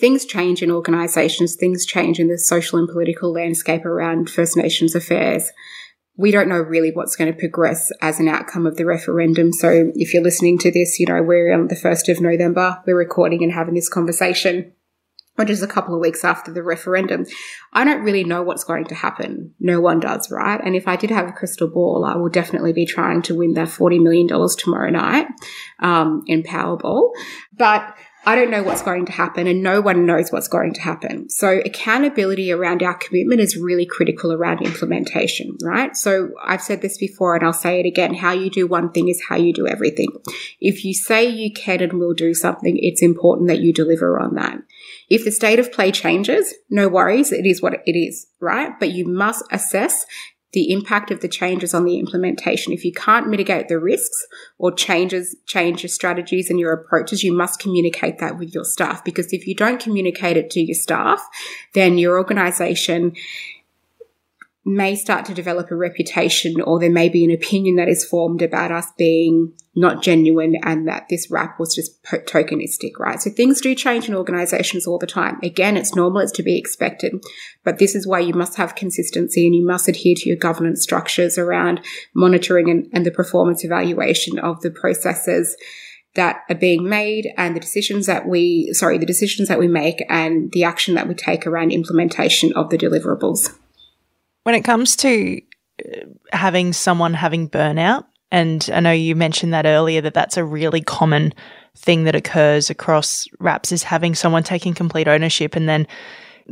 things 0.00 0.24
change 0.24 0.62
in 0.62 0.70
organisations, 0.70 1.54
things 1.54 1.84
change 1.84 2.18
in 2.18 2.28
the 2.28 2.38
social 2.38 2.78
and 2.78 2.88
political 2.88 3.32
landscape 3.32 3.84
around 3.84 4.30
First 4.30 4.56
Nations 4.56 4.94
affairs. 4.94 5.50
We 6.16 6.30
don't 6.30 6.48
know 6.48 6.58
really 6.58 6.90
what's 6.90 7.16
going 7.16 7.32
to 7.32 7.38
progress 7.38 7.90
as 8.02 8.18
an 8.18 8.28
outcome 8.28 8.66
of 8.66 8.76
the 8.76 8.86
referendum. 8.86 9.52
So 9.52 9.92
if 9.94 10.12
you're 10.12 10.22
listening 10.22 10.58
to 10.58 10.70
this, 10.70 10.98
you 10.98 11.06
know, 11.06 11.22
we're 11.22 11.52
on 11.52 11.68
the 11.68 11.76
1st 11.76 12.10
of 12.10 12.20
November, 12.20 12.82
we're 12.86 12.98
recording 12.98 13.42
and 13.42 13.52
having 13.52 13.74
this 13.74 13.88
conversation, 13.88 14.72
which 15.36 15.48
is 15.48 15.62
a 15.62 15.68
couple 15.68 15.94
of 15.94 16.00
weeks 16.00 16.24
after 16.24 16.52
the 16.52 16.62
referendum. 16.62 17.24
I 17.72 17.84
don't 17.84 18.02
really 18.02 18.24
know 18.24 18.42
what's 18.42 18.64
going 18.64 18.86
to 18.86 18.94
happen. 18.94 19.54
No 19.60 19.80
one 19.80 20.00
does, 20.00 20.30
right? 20.30 20.60
And 20.62 20.74
if 20.74 20.88
I 20.88 20.96
did 20.96 21.10
have 21.10 21.28
a 21.28 21.32
crystal 21.32 21.68
ball, 21.68 22.04
I 22.04 22.16
will 22.16 22.28
definitely 22.28 22.72
be 22.72 22.84
trying 22.84 23.22
to 23.22 23.34
win 23.34 23.54
that 23.54 23.68
$40 23.68 24.02
million 24.02 24.28
tomorrow 24.58 24.90
night 24.90 25.26
um, 25.78 26.22
in 26.26 26.42
Powerball. 26.42 27.12
But 27.56 27.96
I 28.26 28.34
don't 28.34 28.50
know 28.50 28.62
what's 28.62 28.82
going 28.82 29.06
to 29.06 29.12
happen 29.12 29.46
and 29.46 29.62
no 29.62 29.80
one 29.80 30.04
knows 30.04 30.30
what's 30.30 30.46
going 30.46 30.74
to 30.74 30.80
happen. 30.80 31.30
So 31.30 31.60
accountability 31.64 32.52
around 32.52 32.82
our 32.82 32.94
commitment 32.94 33.40
is 33.40 33.56
really 33.56 33.86
critical 33.86 34.32
around 34.32 34.60
implementation, 34.60 35.56
right? 35.62 35.96
So 35.96 36.30
I've 36.44 36.62
said 36.62 36.82
this 36.82 36.98
before 36.98 37.34
and 37.34 37.44
I'll 37.44 37.54
say 37.54 37.80
it 37.80 37.86
again. 37.86 38.14
How 38.14 38.32
you 38.32 38.50
do 38.50 38.66
one 38.66 38.92
thing 38.92 39.08
is 39.08 39.22
how 39.28 39.36
you 39.36 39.54
do 39.54 39.66
everything. 39.66 40.08
If 40.60 40.84
you 40.84 40.92
say 40.92 41.26
you 41.26 41.50
can 41.50 41.80
and 41.80 41.94
will 41.94 42.12
do 42.12 42.34
something, 42.34 42.78
it's 42.78 43.02
important 43.02 43.48
that 43.48 43.60
you 43.60 43.72
deliver 43.72 44.20
on 44.20 44.34
that. 44.34 44.58
If 45.08 45.24
the 45.24 45.32
state 45.32 45.58
of 45.58 45.72
play 45.72 45.90
changes, 45.90 46.54
no 46.68 46.88
worries. 46.88 47.32
It 47.32 47.46
is 47.46 47.62
what 47.62 47.82
it 47.86 47.98
is, 47.98 48.26
right? 48.38 48.78
But 48.78 48.90
you 48.90 49.06
must 49.06 49.44
assess 49.50 50.04
the 50.52 50.72
impact 50.72 51.10
of 51.10 51.20
the 51.20 51.28
changes 51.28 51.74
on 51.74 51.84
the 51.84 51.98
implementation. 51.98 52.72
If 52.72 52.84
you 52.84 52.92
can't 52.92 53.28
mitigate 53.28 53.68
the 53.68 53.78
risks 53.78 54.26
or 54.58 54.72
changes, 54.72 55.36
change 55.46 55.82
your 55.82 55.88
strategies 55.88 56.50
and 56.50 56.58
your 56.58 56.72
approaches, 56.72 57.22
you 57.22 57.32
must 57.32 57.60
communicate 57.60 58.18
that 58.18 58.38
with 58.38 58.52
your 58.54 58.64
staff 58.64 59.04
because 59.04 59.32
if 59.32 59.46
you 59.46 59.54
don't 59.54 59.80
communicate 59.80 60.36
it 60.36 60.50
to 60.50 60.60
your 60.60 60.74
staff, 60.74 61.24
then 61.74 61.98
your 61.98 62.18
organization 62.18 63.14
may 64.64 64.94
start 64.94 65.24
to 65.24 65.34
develop 65.34 65.70
a 65.70 65.76
reputation 65.76 66.60
or 66.60 66.78
there 66.78 66.90
may 66.90 67.08
be 67.08 67.24
an 67.24 67.30
opinion 67.30 67.76
that 67.76 67.88
is 67.88 68.04
formed 68.04 68.42
about 68.42 68.70
us 68.70 68.86
being 68.98 69.52
not 69.74 70.02
genuine 70.02 70.56
and 70.62 70.86
that 70.86 71.06
this 71.08 71.30
RAP 71.30 71.58
was 71.58 71.74
just 71.74 72.02
tokenistic, 72.04 72.98
right? 72.98 73.22
So 73.22 73.30
things 73.30 73.60
do 73.60 73.74
change 73.74 74.08
in 74.08 74.14
organizations 74.14 74.86
all 74.86 74.98
the 74.98 75.06
time. 75.06 75.38
Again, 75.42 75.76
it's 75.76 75.94
normal, 75.94 76.20
it's 76.20 76.32
to 76.32 76.42
be 76.42 76.58
expected, 76.58 77.14
but 77.64 77.78
this 77.78 77.94
is 77.94 78.06
why 78.06 78.18
you 78.18 78.34
must 78.34 78.56
have 78.56 78.74
consistency 78.74 79.46
and 79.46 79.54
you 79.54 79.64
must 79.64 79.88
adhere 79.88 80.14
to 80.16 80.28
your 80.28 80.36
governance 80.36 80.82
structures 80.82 81.38
around 81.38 81.80
monitoring 82.14 82.68
and, 82.68 82.88
and 82.92 83.06
the 83.06 83.10
performance 83.10 83.64
evaluation 83.64 84.38
of 84.38 84.60
the 84.60 84.70
processes 84.70 85.56
that 86.14 86.40
are 86.48 86.56
being 86.56 86.88
made 86.88 87.32
and 87.38 87.54
the 87.54 87.60
decisions 87.60 88.06
that 88.06 88.26
we, 88.26 88.72
sorry, 88.72 88.98
the 88.98 89.06
decisions 89.06 89.48
that 89.48 89.60
we 89.60 89.68
make 89.68 90.04
and 90.08 90.50
the 90.52 90.64
action 90.64 90.94
that 90.96 91.08
we 91.08 91.14
take 91.14 91.46
around 91.46 91.72
implementation 91.72 92.52
of 92.54 92.68
the 92.70 92.76
deliverables. 92.76 93.56
When 94.44 94.54
it 94.54 94.62
comes 94.62 94.96
to 94.96 95.40
uh, 95.84 96.00
having 96.32 96.72
someone 96.72 97.14
having 97.14 97.48
burnout, 97.48 98.04
and 98.30 98.68
I 98.72 98.80
know 98.80 98.92
you 98.92 99.16
mentioned 99.16 99.52
that 99.52 99.66
earlier 99.66 100.00
that 100.00 100.14
that's 100.14 100.36
a 100.36 100.44
really 100.44 100.80
common 100.80 101.34
thing 101.76 102.04
that 102.04 102.14
occurs 102.14 102.70
across 102.70 103.26
RAPs 103.38 103.72
is 103.72 103.82
having 103.82 104.14
someone 104.14 104.42
taking 104.42 104.74
complete 104.74 105.08
ownership 105.08 105.56
and 105.56 105.68
then 105.68 105.86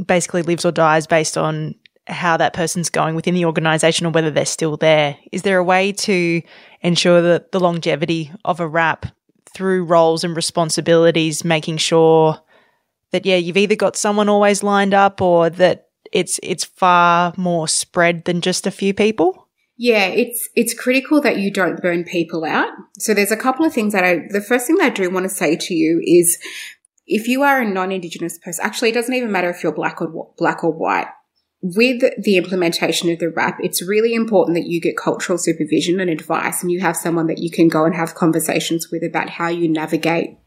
basically 0.07 0.43
lives 0.43 0.65
or 0.65 0.73
dies 0.73 1.07
based 1.07 1.37
on 1.37 1.75
how 2.07 2.37
that 2.37 2.55
person's 2.55 2.91
going 2.91 3.15
within 3.15 3.35
the 3.35 3.45
organization 3.45 4.07
or 4.07 4.11
whether 4.11 4.31
they're 4.31 4.47
still 4.47 4.77
there. 4.77 5.17
Is 5.31 5.43
there 5.43 5.59
a 5.59 5.65
way 5.65 5.93
to 5.93 6.43
ensure 6.81 7.21
that 7.21 7.53
the 7.53 7.61
longevity 7.61 8.33
of 8.45 8.61
a 8.61 8.69
RAP 8.69 9.07
through 9.53 9.85
roles 9.85 10.25
and 10.25 10.35
responsibilities, 10.35 11.45
making 11.45 11.77
sure 11.77 12.39
that, 13.13 13.27
yeah, 13.27 13.37
you've 13.37 13.57
either 13.57 13.77
got 13.77 13.97
someone 13.97 14.29
always 14.29 14.63
lined 14.63 14.95
up 14.95 15.21
or 15.21 15.51
that 15.51 15.88
it's 16.13 16.41
it's 16.43 16.65
far 16.65 17.33
more 17.37 17.69
spread 17.69 18.25
than 18.25 18.41
just 18.41 18.67
a 18.67 18.71
few 18.71 18.95
people? 18.95 19.49
Yeah, 19.77 20.07
it's 20.07 20.49
it's 20.57 20.75
critical 20.75 21.21
that 21.21 21.39
you 21.39 21.53
don't 21.53 21.81
burn 21.81 22.05
people 22.05 22.45
out. 22.45 22.69
So 22.99 23.15
there's 23.15 23.31
a 23.31 23.37
couple 23.37 23.65
of 23.65 23.73
things 23.73 23.93
that 23.93 24.05
I 24.05 24.27
the 24.31 24.41
first 24.41 24.67
thing 24.67 24.77
that 24.77 24.87
I 24.87 24.91
do 24.91 25.09
want 25.11 25.25
to 25.25 25.35
say 25.35 25.57
to 25.57 25.75
you 25.75 26.03
is 26.05 26.39
if 27.07 27.29
you 27.29 27.43
are 27.43 27.61
a 27.61 27.69
non-indigenous 27.69 28.39
person, 28.39 28.65
actually 28.65 28.91
it 28.91 28.95
doesn't 28.95 29.15
even 29.15 29.33
matter 29.33 29.49
if 29.49 29.63
you're 29.63 29.73
black 29.73 30.03
or 30.03 30.33
black 30.37 30.65
or 30.65 30.73
white. 30.73 31.07
With 31.61 32.03
the 32.23 32.37
implementation 32.37 33.11
of 33.11 33.19
the 33.19 33.31
RAP, 33.31 33.59
it's 33.61 33.83
really 33.83 34.15
important 34.15 34.57
that 34.57 34.69
you 34.69 34.81
get 34.81 34.97
cultural 34.97 35.39
supervision 35.39 35.99
and 35.99 36.09
advice 36.09 36.63
and 36.63 36.71
you 36.71 36.81
have 36.81 36.97
someone 36.97 37.27
that 37.27 37.39
you 37.39 37.51
can 37.51 37.69
go 37.69 37.85
and 37.85 37.97
have 37.97 38.15
conversations 38.15 38.91
with 38.93 39.03
about 39.03 39.29
how 39.29 39.49
you 39.49 39.69
navigate 39.69 40.39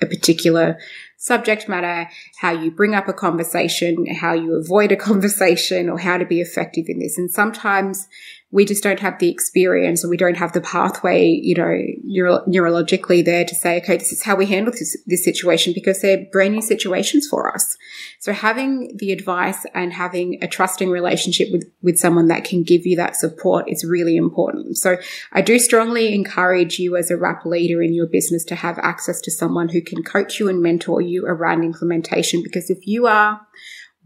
a 0.00 0.06
particular 0.06 0.78
subject 1.20 1.68
matter, 1.68 2.08
how 2.38 2.50
you 2.50 2.70
bring 2.70 2.94
up 2.94 3.06
a 3.06 3.12
conversation, 3.12 4.06
how 4.06 4.32
you 4.32 4.54
avoid 4.56 4.90
a 4.90 4.96
conversation, 5.10 5.88
or 5.88 5.98
how 5.98 6.16
to 6.16 6.24
be 6.24 6.40
effective 6.40 6.86
in 6.88 6.98
this. 6.98 7.18
And 7.18 7.30
sometimes 7.30 8.08
we 8.52 8.64
just 8.64 8.82
don't 8.82 8.98
have 8.98 9.18
the 9.20 9.28
experience 9.28 10.04
or 10.04 10.08
we 10.08 10.16
don't 10.16 10.36
have 10.36 10.52
the 10.52 10.60
pathway, 10.60 11.24
you 11.24 11.54
know, 11.54 11.78
neuro- 12.02 12.44
neurologically 12.46 13.24
there 13.24 13.44
to 13.44 13.54
say, 13.54 13.76
okay, 13.80 13.96
this 13.96 14.10
is 14.10 14.24
how 14.24 14.34
we 14.34 14.46
handle 14.46 14.72
this, 14.72 14.96
this 15.06 15.22
situation 15.24 15.72
because 15.72 16.00
they're 16.00 16.26
brand 16.32 16.54
new 16.54 16.62
situations 16.62 17.28
for 17.28 17.54
us. 17.54 17.76
So 18.18 18.32
having 18.32 18.96
the 18.96 19.12
advice 19.12 19.64
and 19.72 19.92
having 19.92 20.42
a 20.42 20.48
trusting 20.48 20.90
relationship 20.90 21.48
with, 21.52 21.70
with 21.80 21.98
someone 21.98 22.26
that 22.26 22.42
can 22.42 22.64
give 22.64 22.86
you 22.86 22.96
that 22.96 23.14
support 23.14 23.68
is 23.68 23.84
really 23.84 24.16
important. 24.16 24.78
So 24.78 24.96
I 25.32 25.42
do 25.42 25.60
strongly 25.60 26.12
encourage 26.12 26.80
you 26.80 26.96
as 26.96 27.10
a 27.10 27.16
RAP 27.16 27.46
leader 27.46 27.80
in 27.80 27.94
your 27.94 28.06
business 28.06 28.42
to 28.46 28.56
have 28.56 28.78
access 28.80 29.20
to 29.22 29.30
someone 29.30 29.68
who 29.68 29.80
can 29.80 30.02
coach 30.02 30.40
you 30.40 30.48
and 30.48 30.60
mentor 30.60 31.00
you 31.00 31.24
around 31.24 31.62
implementation 31.62 32.42
because 32.42 32.68
if 32.68 32.84
you 32.84 33.06
are 33.06 33.40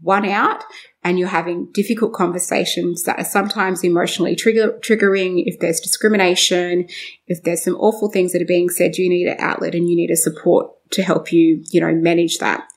one 0.01 0.25
out 0.25 0.63
and 1.03 1.17
you're 1.17 1.27
having 1.27 1.71
difficult 1.71 2.13
conversations 2.13 3.03
that 3.03 3.19
are 3.19 3.25
sometimes 3.25 3.83
emotionally 3.83 4.35
trigger, 4.35 4.77
triggering, 4.81 5.43
if 5.45 5.59
there's 5.59 5.79
discrimination, 5.79 6.87
if 7.27 7.43
there's 7.43 7.63
some 7.63 7.75
awful 7.75 8.09
things 8.09 8.31
that 8.33 8.41
are 8.41 8.45
being 8.45 8.69
said, 8.69 8.97
you 8.97 9.09
need 9.09 9.27
an 9.27 9.37
outlet 9.39 9.75
and 9.75 9.89
you 9.89 9.95
need 9.95 10.11
a 10.11 10.15
support 10.15 10.71
to 10.91 11.03
help 11.03 11.31
you, 11.31 11.63
you 11.71 11.81
know, 11.81 11.93
manage 11.93 12.37
that. 12.39 12.67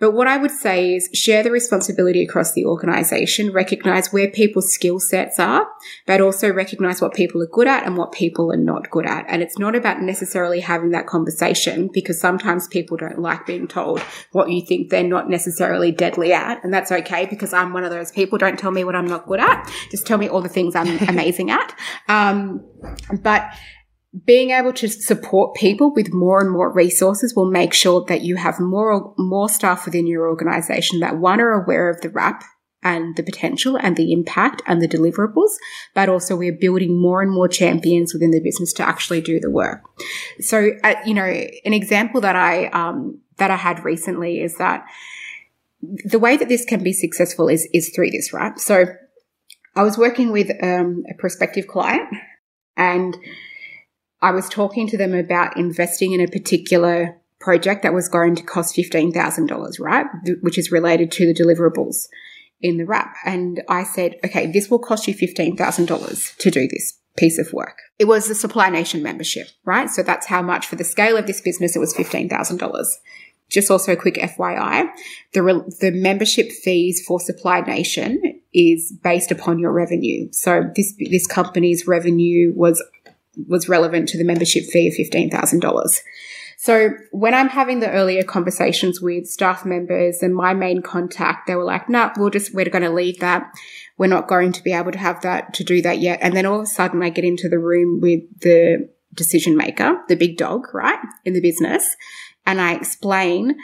But 0.00 0.12
what 0.12 0.28
I 0.28 0.36
would 0.36 0.50
say 0.50 0.94
is 0.94 1.08
share 1.12 1.42
the 1.42 1.50
responsibility 1.50 2.22
across 2.22 2.52
the 2.52 2.64
organization, 2.64 3.52
recognize 3.52 4.12
where 4.12 4.30
people's 4.30 4.72
skill 4.72 5.00
sets 5.00 5.38
are, 5.38 5.66
but 6.06 6.20
also 6.20 6.52
recognize 6.52 7.00
what 7.00 7.14
people 7.14 7.42
are 7.42 7.46
good 7.46 7.66
at 7.66 7.84
and 7.84 7.96
what 7.96 8.12
people 8.12 8.52
are 8.52 8.56
not 8.56 8.90
good 8.90 9.06
at. 9.06 9.24
And 9.28 9.42
it's 9.42 9.58
not 9.58 9.74
about 9.74 10.00
necessarily 10.00 10.60
having 10.60 10.90
that 10.90 11.06
conversation 11.06 11.90
because 11.92 12.20
sometimes 12.20 12.68
people 12.68 12.96
don't 12.96 13.18
like 13.18 13.46
being 13.46 13.66
told 13.66 14.00
what 14.32 14.50
you 14.50 14.64
think 14.64 14.90
they're 14.90 15.02
not 15.02 15.28
necessarily 15.28 15.90
deadly 15.90 16.32
at. 16.32 16.62
And 16.62 16.72
that's 16.72 16.92
okay 16.92 17.26
because 17.26 17.52
I'm 17.52 17.72
one 17.72 17.84
of 17.84 17.90
those 17.90 18.12
people. 18.12 18.38
Don't 18.38 18.58
tell 18.58 18.70
me 18.70 18.84
what 18.84 18.94
I'm 18.94 19.06
not 19.06 19.26
good 19.26 19.40
at. 19.40 19.70
Just 19.90 20.06
tell 20.06 20.18
me 20.18 20.28
all 20.28 20.42
the 20.42 20.48
things 20.48 20.76
I'm 20.76 20.98
amazing 21.08 21.50
at. 21.50 21.76
Um, 22.08 22.64
but 23.22 23.50
being 24.24 24.50
able 24.50 24.72
to 24.72 24.88
support 24.88 25.54
people 25.54 25.92
with 25.92 26.12
more 26.12 26.40
and 26.40 26.50
more 26.50 26.72
resources 26.72 27.34
will 27.34 27.50
make 27.50 27.74
sure 27.74 28.04
that 28.08 28.22
you 28.22 28.36
have 28.36 28.58
more 28.58 29.14
more 29.18 29.48
staff 29.48 29.84
within 29.84 30.06
your 30.06 30.28
organization 30.28 31.00
that 31.00 31.18
one 31.18 31.40
are 31.40 31.52
aware 31.52 31.90
of 31.90 32.00
the 32.00 32.08
RAP 32.08 32.42
and 32.82 33.16
the 33.16 33.22
potential 33.22 33.76
and 33.76 33.96
the 33.96 34.12
impact 34.12 34.62
and 34.66 34.80
the 34.80 34.88
deliverables, 34.88 35.50
but 35.94 36.08
also 36.08 36.36
we're 36.36 36.52
building 36.52 37.00
more 37.00 37.20
and 37.20 37.30
more 37.30 37.48
champions 37.48 38.14
within 38.14 38.30
the 38.30 38.40
business 38.40 38.72
to 38.72 38.86
actually 38.86 39.20
do 39.20 39.40
the 39.40 39.50
work. 39.50 39.82
So, 40.40 40.70
uh, 40.84 40.94
you 41.04 41.12
know, 41.12 41.24
an 41.24 41.74
example 41.74 42.20
that 42.20 42.36
I 42.36 42.66
um, 42.68 43.20
that 43.36 43.50
I 43.50 43.56
had 43.56 43.84
recently 43.84 44.40
is 44.40 44.56
that 44.56 44.84
the 45.80 46.18
way 46.18 46.36
that 46.36 46.48
this 46.48 46.64
can 46.64 46.82
be 46.82 46.92
successful 46.92 47.48
is 47.48 47.68
is 47.74 47.90
through 47.94 48.10
this, 48.10 48.32
right? 48.32 48.58
So, 48.58 48.86
I 49.76 49.82
was 49.82 49.98
working 49.98 50.32
with 50.32 50.50
um, 50.62 51.04
a 51.10 51.14
prospective 51.14 51.66
client 51.66 52.08
and 52.76 53.16
I 54.20 54.32
was 54.32 54.48
talking 54.48 54.88
to 54.88 54.96
them 54.96 55.14
about 55.14 55.56
investing 55.56 56.12
in 56.12 56.20
a 56.20 56.26
particular 56.26 57.20
project 57.40 57.82
that 57.82 57.94
was 57.94 58.08
going 58.08 58.34
to 58.36 58.42
cost 58.42 58.76
$15,000, 58.76 59.80
right? 59.80 60.06
Which 60.40 60.58
is 60.58 60.72
related 60.72 61.12
to 61.12 61.26
the 61.26 61.34
deliverables 61.34 62.08
in 62.60 62.78
the 62.78 62.84
RAP. 62.84 63.14
And 63.24 63.62
I 63.68 63.84
said, 63.84 64.16
okay, 64.24 64.50
this 64.50 64.70
will 64.70 64.80
cost 64.80 65.06
you 65.06 65.14
$15,000 65.14 66.36
to 66.36 66.50
do 66.50 66.66
this 66.66 66.98
piece 67.16 67.38
of 67.38 67.52
work. 67.52 67.78
It 67.98 68.06
was 68.06 68.28
the 68.28 68.34
Supply 68.34 68.68
Nation 68.70 69.02
membership, 69.02 69.48
right? 69.64 69.90
So 69.90 70.02
that's 70.02 70.26
how 70.26 70.42
much 70.42 70.66
for 70.66 70.76
the 70.76 70.84
scale 70.84 71.16
of 71.16 71.26
this 71.26 71.40
business, 71.40 71.76
it 71.76 71.80
was 71.80 71.94
$15,000. 71.94 72.84
Just 73.50 73.70
also 73.70 73.92
a 73.92 73.96
quick 73.96 74.16
FYI, 74.16 74.88
the, 75.32 75.42
re- 75.42 75.62
the 75.80 75.90
membership 75.90 76.50
fees 76.50 77.02
for 77.06 77.18
Supply 77.18 77.60
Nation 77.60 78.20
is 78.52 78.92
based 79.02 79.30
upon 79.30 79.58
your 79.58 79.72
revenue. 79.72 80.28
So 80.32 80.64
this, 80.74 80.94
this 80.98 81.26
company's 81.26 81.86
revenue 81.86 82.52
was 82.54 82.82
was 83.46 83.68
relevant 83.68 84.08
to 84.10 84.18
the 84.18 84.24
membership 84.24 84.64
fee 84.64 84.88
of 84.88 84.94
$15,000. 84.94 86.00
So 86.60 86.90
when 87.12 87.34
I'm 87.34 87.48
having 87.48 87.78
the 87.78 87.90
earlier 87.90 88.24
conversations 88.24 89.00
with 89.00 89.26
staff 89.26 89.64
members 89.64 90.22
and 90.22 90.34
my 90.34 90.54
main 90.54 90.82
contact, 90.82 91.46
they 91.46 91.54
were 91.54 91.64
like, 91.64 91.88
no, 91.88 92.06
nah, 92.06 92.12
we'll 92.16 92.30
just, 92.30 92.52
we're 92.52 92.68
going 92.68 92.82
to 92.82 92.90
leave 92.90 93.20
that. 93.20 93.48
We're 93.96 94.08
not 94.08 94.26
going 94.26 94.50
to 94.52 94.62
be 94.64 94.72
able 94.72 94.90
to 94.90 94.98
have 94.98 95.22
that, 95.22 95.54
to 95.54 95.64
do 95.64 95.80
that 95.82 96.00
yet. 96.00 96.18
And 96.20 96.34
then 96.34 96.46
all 96.46 96.58
of 96.58 96.64
a 96.64 96.66
sudden 96.66 97.00
I 97.00 97.10
get 97.10 97.24
into 97.24 97.48
the 97.48 97.60
room 97.60 98.00
with 98.00 98.22
the 98.40 98.88
decision 99.14 99.56
maker, 99.56 100.00
the 100.08 100.16
big 100.16 100.36
dog, 100.36 100.66
right, 100.74 100.98
in 101.24 101.32
the 101.32 101.40
business. 101.40 101.96
And 102.44 102.60
I 102.60 102.74
explain 102.74 103.56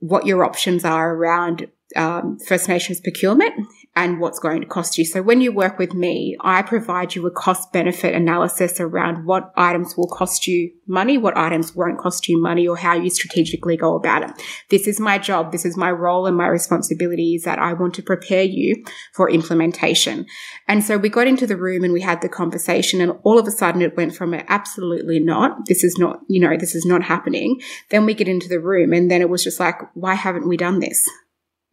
what 0.00 0.26
your 0.26 0.44
options 0.44 0.84
are 0.84 1.14
around 1.14 1.68
um, 1.94 2.38
First 2.40 2.68
Nations 2.68 3.00
procurement 3.00 3.54
and 3.94 4.20
what's 4.20 4.38
going 4.38 4.60
to 4.62 4.66
cost 4.66 4.96
you. 4.96 5.04
So 5.04 5.20
when 5.20 5.42
you 5.42 5.52
work 5.52 5.78
with 5.78 5.92
me, 5.92 6.36
I 6.40 6.62
provide 6.62 7.14
you 7.14 7.26
a 7.26 7.30
cost 7.30 7.72
benefit 7.72 8.14
analysis 8.14 8.80
around 8.80 9.26
what 9.26 9.52
items 9.54 9.96
will 9.96 10.08
cost 10.08 10.46
you 10.46 10.72
money, 10.86 11.18
what 11.18 11.36
items 11.36 11.74
won't 11.74 11.98
cost 11.98 12.26
you 12.26 12.40
money, 12.40 12.66
or 12.66 12.76
how 12.76 12.94
you 12.94 13.10
strategically 13.10 13.76
go 13.76 13.94
about 13.94 14.22
it. 14.22 14.30
This 14.70 14.86
is 14.86 14.98
my 14.98 15.18
job. 15.18 15.52
This 15.52 15.66
is 15.66 15.76
my 15.76 15.90
role 15.90 16.26
and 16.26 16.36
my 16.36 16.46
responsibility 16.46 17.34
is 17.34 17.44
that 17.44 17.58
I 17.58 17.74
want 17.74 17.92
to 17.94 18.02
prepare 18.02 18.44
you 18.44 18.82
for 19.12 19.28
implementation. 19.28 20.24
And 20.68 20.82
so 20.82 20.96
we 20.96 21.10
got 21.10 21.26
into 21.26 21.46
the 21.46 21.56
room 21.56 21.84
and 21.84 21.92
we 21.92 22.00
had 22.00 22.22
the 22.22 22.28
conversation 22.30 23.02
and 23.02 23.12
all 23.24 23.38
of 23.38 23.46
a 23.46 23.50
sudden 23.50 23.82
it 23.82 23.96
went 23.96 24.14
from 24.14 24.32
absolutely 24.32 25.20
not. 25.20 25.66
This 25.66 25.84
is 25.84 25.98
not, 25.98 26.20
you 26.28 26.40
know, 26.40 26.56
this 26.56 26.74
is 26.74 26.86
not 26.86 27.02
happening. 27.02 27.60
Then 27.90 28.06
we 28.06 28.14
get 28.14 28.28
into 28.28 28.48
the 28.48 28.60
room 28.60 28.94
and 28.94 29.10
then 29.10 29.20
it 29.20 29.28
was 29.28 29.44
just 29.44 29.60
like, 29.60 29.76
why 29.94 30.14
haven't 30.14 30.48
we 30.48 30.56
done 30.56 30.80
this? 30.80 31.06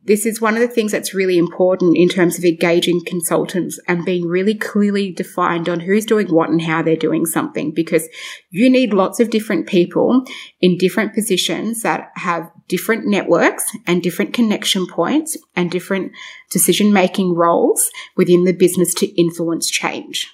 This 0.02 0.26
is 0.26 0.40
one 0.40 0.56
of 0.56 0.62
the 0.62 0.68
things 0.68 0.94
that's 0.94 1.14
really 1.14 1.38
important 1.38 1.98
in 1.98 2.08
terms 2.08 2.38
of 2.38 2.46
engaging 2.46 3.04
consultants 3.06 3.80
and 3.86 4.06
being 4.06 4.26
really 4.26 4.56
clearly 4.56 5.12
defined 5.12 5.68
on 5.68 5.82
who's 5.82 6.06
doing 6.06 6.28
what 6.28 6.50
and 6.50 6.62
how 6.62 6.82
they're 6.82 6.96
doing 6.96 7.26
something 7.26 7.72
because 7.74 8.08
you 8.50 8.70
need 8.70 8.94
lots 8.94 9.20
of 9.20 9.30
different 9.30 9.68
people 9.68 10.24
in 10.62 10.78
different 10.78 11.14
positions 11.14 11.82
that 11.82 12.12
have 12.16 12.50
different 12.70 13.06
networks 13.08 13.66
and 13.86 14.02
different 14.02 14.34
connection 14.34 14.88
points 14.88 15.38
and 15.56 15.70
different 15.70 16.14
decision 16.50 16.94
making 16.94 17.36
roles 17.36 17.90
within 18.16 18.46
the 18.46 18.54
business 18.54 18.94
to 18.94 19.22
influence 19.22 19.70
change. 19.70 20.32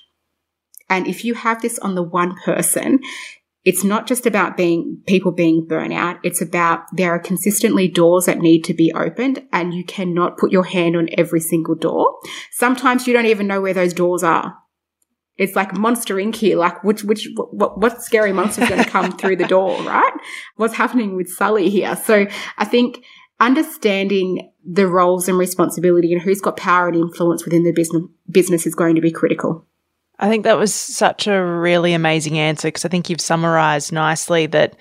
And 0.89 1.07
if 1.07 1.25
you 1.25 1.33
have 1.33 1.63
this 1.63 1.79
on 1.79 1.95
the 1.95 2.03
one 2.03 2.35
person, 2.45 2.99
it's 3.65 3.83
not 3.83 4.05
just 4.05 4.27
about 4.27 4.55
being 4.55 5.01
people 5.07 5.31
being 5.31 5.65
burnout. 5.67 6.19
It's 6.23 6.39
about 6.39 6.83
there 6.93 7.11
are 7.11 7.19
consistently 7.19 7.87
doors 7.87 8.27
that 8.27 8.37
need 8.37 8.63
to 8.65 8.75
be 8.75 8.93
opened 8.93 9.43
and 9.51 9.73
you 9.73 9.83
cannot 9.83 10.37
put 10.37 10.51
your 10.51 10.65
hand 10.65 10.95
on 10.95 11.09
every 11.17 11.39
single 11.39 11.73
door. 11.73 12.19
Sometimes 12.51 13.07
you 13.07 13.13
don't 13.13 13.25
even 13.25 13.47
know 13.47 13.59
where 13.59 13.73
those 13.73 13.93
doors 13.93 14.23
are. 14.23 14.55
It's 15.37 15.55
like 15.55 15.73
Monster 15.73 16.15
Inc. 16.15 16.35
here. 16.35 16.57
Like, 16.57 16.81
which, 16.83 17.03
which, 17.03 17.27
what, 17.35 17.79
what 17.79 18.03
scary 18.03 18.31
monster 18.31 18.63
is 18.63 18.69
going 18.69 18.83
to 18.83 18.89
come 18.89 19.11
through 19.17 19.35
the 19.35 19.47
door, 19.47 19.81
right? 19.83 20.13
What's 20.55 20.75
happening 20.75 21.15
with 21.15 21.27
Sully 21.27 21.69
here? 21.69 21.95
So 21.95 22.27
I 22.57 22.65
think 22.65 23.03
understanding 23.39 24.53
the 24.63 24.87
roles 24.87 25.27
and 25.27 25.37
responsibility 25.39 26.13
and 26.13 26.21
who's 26.21 26.39
got 26.39 26.55
power 26.55 26.87
and 26.87 26.95
influence 26.95 27.43
within 27.43 27.63
the 27.63 27.73
business, 27.73 28.03
business 28.29 28.67
is 28.67 28.75
going 28.75 28.95
to 28.95 29.01
be 29.01 29.11
critical. 29.11 29.65
I 30.19 30.29
think 30.29 30.43
that 30.43 30.57
was 30.57 30.73
such 30.73 31.27
a 31.27 31.43
really 31.43 31.93
amazing 31.93 32.37
answer 32.37 32.69
because 32.69 32.85
I 32.85 32.89
think 32.89 33.09
you've 33.09 33.21
summarized 33.21 33.91
nicely 33.91 34.45
that, 34.47 34.75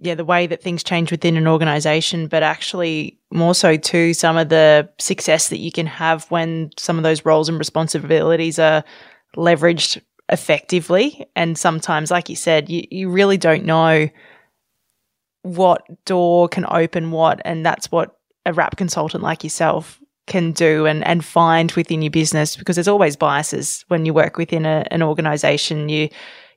yeah, 0.00 0.14
the 0.14 0.24
way 0.24 0.46
that 0.46 0.62
things 0.62 0.82
change 0.82 1.10
within 1.10 1.36
an 1.36 1.46
organization, 1.46 2.26
but 2.26 2.42
actually 2.42 3.18
more 3.32 3.54
so 3.54 3.76
too, 3.76 4.12
some 4.12 4.36
of 4.36 4.48
the 4.50 4.88
success 4.98 5.48
that 5.48 5.58
you 5.58 5.72
can 5.72 5.86
have 5.86 6.30
when 6.30 6.70
some 6.76 6.98
of 6.98 7.04
those 7.04 7.24
roles 7.24 7.48
and 7.48 7.58
responsibilities 7.58 8.58
are 8.58 8.84
leveraged 9.36 10.00
effectively. 10.28 11.26
And 11.34 11.56
sometimes, 11.56 12.10
like 12.10 12.28
you 12.28 12.36
said, 12.36 12.68
you, 12.68 12.84
you 12.90 13.08
really 13.08 13.38
don't 13.38 13.64
know 13.64 14.08
what 15.42 15.86
door 16.04 16.48
can 16.48 16.66
open 16.68 17.10
what. 17.10 17.40
And 17.44 17.64
that's 17.64 17.90
what 17.90 18.16
a 18.44 18.52
RAP 18.52 18.76
consultant 18.76 19.22
like 19.22 19.42
yourself 19.42 20.00
can 20.26 20.52
do 20.52 20.86
and, 20.86 21.04
and 21.04 21.24
find 21.24 21.72
within 21.72 22.02
your 22.02 22.10
business 22.10 22.56
because 22.56 22.76
there's 22.76 22.88
always 22.88 23.16
biases 23.16 23.84
when 23.88 24.06
you 24.06 24.14
work 24.14 24.36
within 24.36 24.64
a, 24.64 24.84
an 24.90 25.02
organization. 25.02 25.88
You 25.88 26.08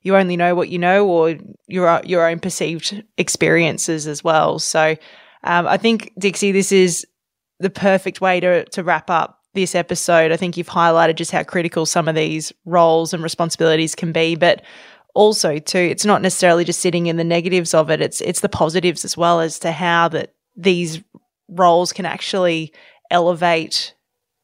you 0.02 0.16
only 0.16 0.36
know 0.36 0.54
what 0.54 0.68
you 0.68 0.78
know 0.78 1.06
or 1.08 1.36
your 1.66 2.00
your 2.04 2.28
own 2.28 2.38
perceived 2.38 3.02
experiences 3.18 4.06
as 4.06 4.22
well. 4.22 4.58
So 4.58 4.96
um, 5.44 5.66
I 5.66 5.76
think 5.76 6.12
Dixie, 6.18 6.52
this 6.52 6.72
is 6.72 7.06
the 7.58 7.70
perfect 7.70 8.20
way 8.20 8.40
to 8.40 8.64
to 8.66 8.82
wrap 8.82 9.10
up 9.10 9.40
this 9.54 9.74
episode. 9.74 10.32
I 10.32 10.36
think 10.36 10.56
you've 10.56 10.68
highlighted 10.68 11.16
just 11.16 11.30
how 11.30 11.42
critical 11.42 11.86
some 11.86 12.08
of 12.08 12.14
these 12.14 12.52
roles 12.64 13.14
and 13.14 13.22
responsibilities 13.22 13.94
can 13.94 14.12
be, 14.12 14.34
but 14.34 14.62
also 15.14 15.58
too, 15.58 15.78
it's 15.78 16.04
not 16.04 16.22
necessarily 16.22 16.64
just 16.64 16.80
sitting 16.80 17.06
in 17.06 17.16
the 17.16 17.24
negatives 17.24 17.72
of 17.72 17.90
it. 17.90 18.00
It's 18.00 18.20
it's 18.20 18.40
the 18.40 18.48
positives 18.48 19.04
as 19.04 19.16
well 19.16 19.40
as 19.40 19.58
to 19.60 19.72
how 19.72 20.08
that 20.08 20.34
these 20.56 21.02
roles 21.48 21.92
can 21.92 22.04
actually 22.04 22.72
elevate 23.14 23.94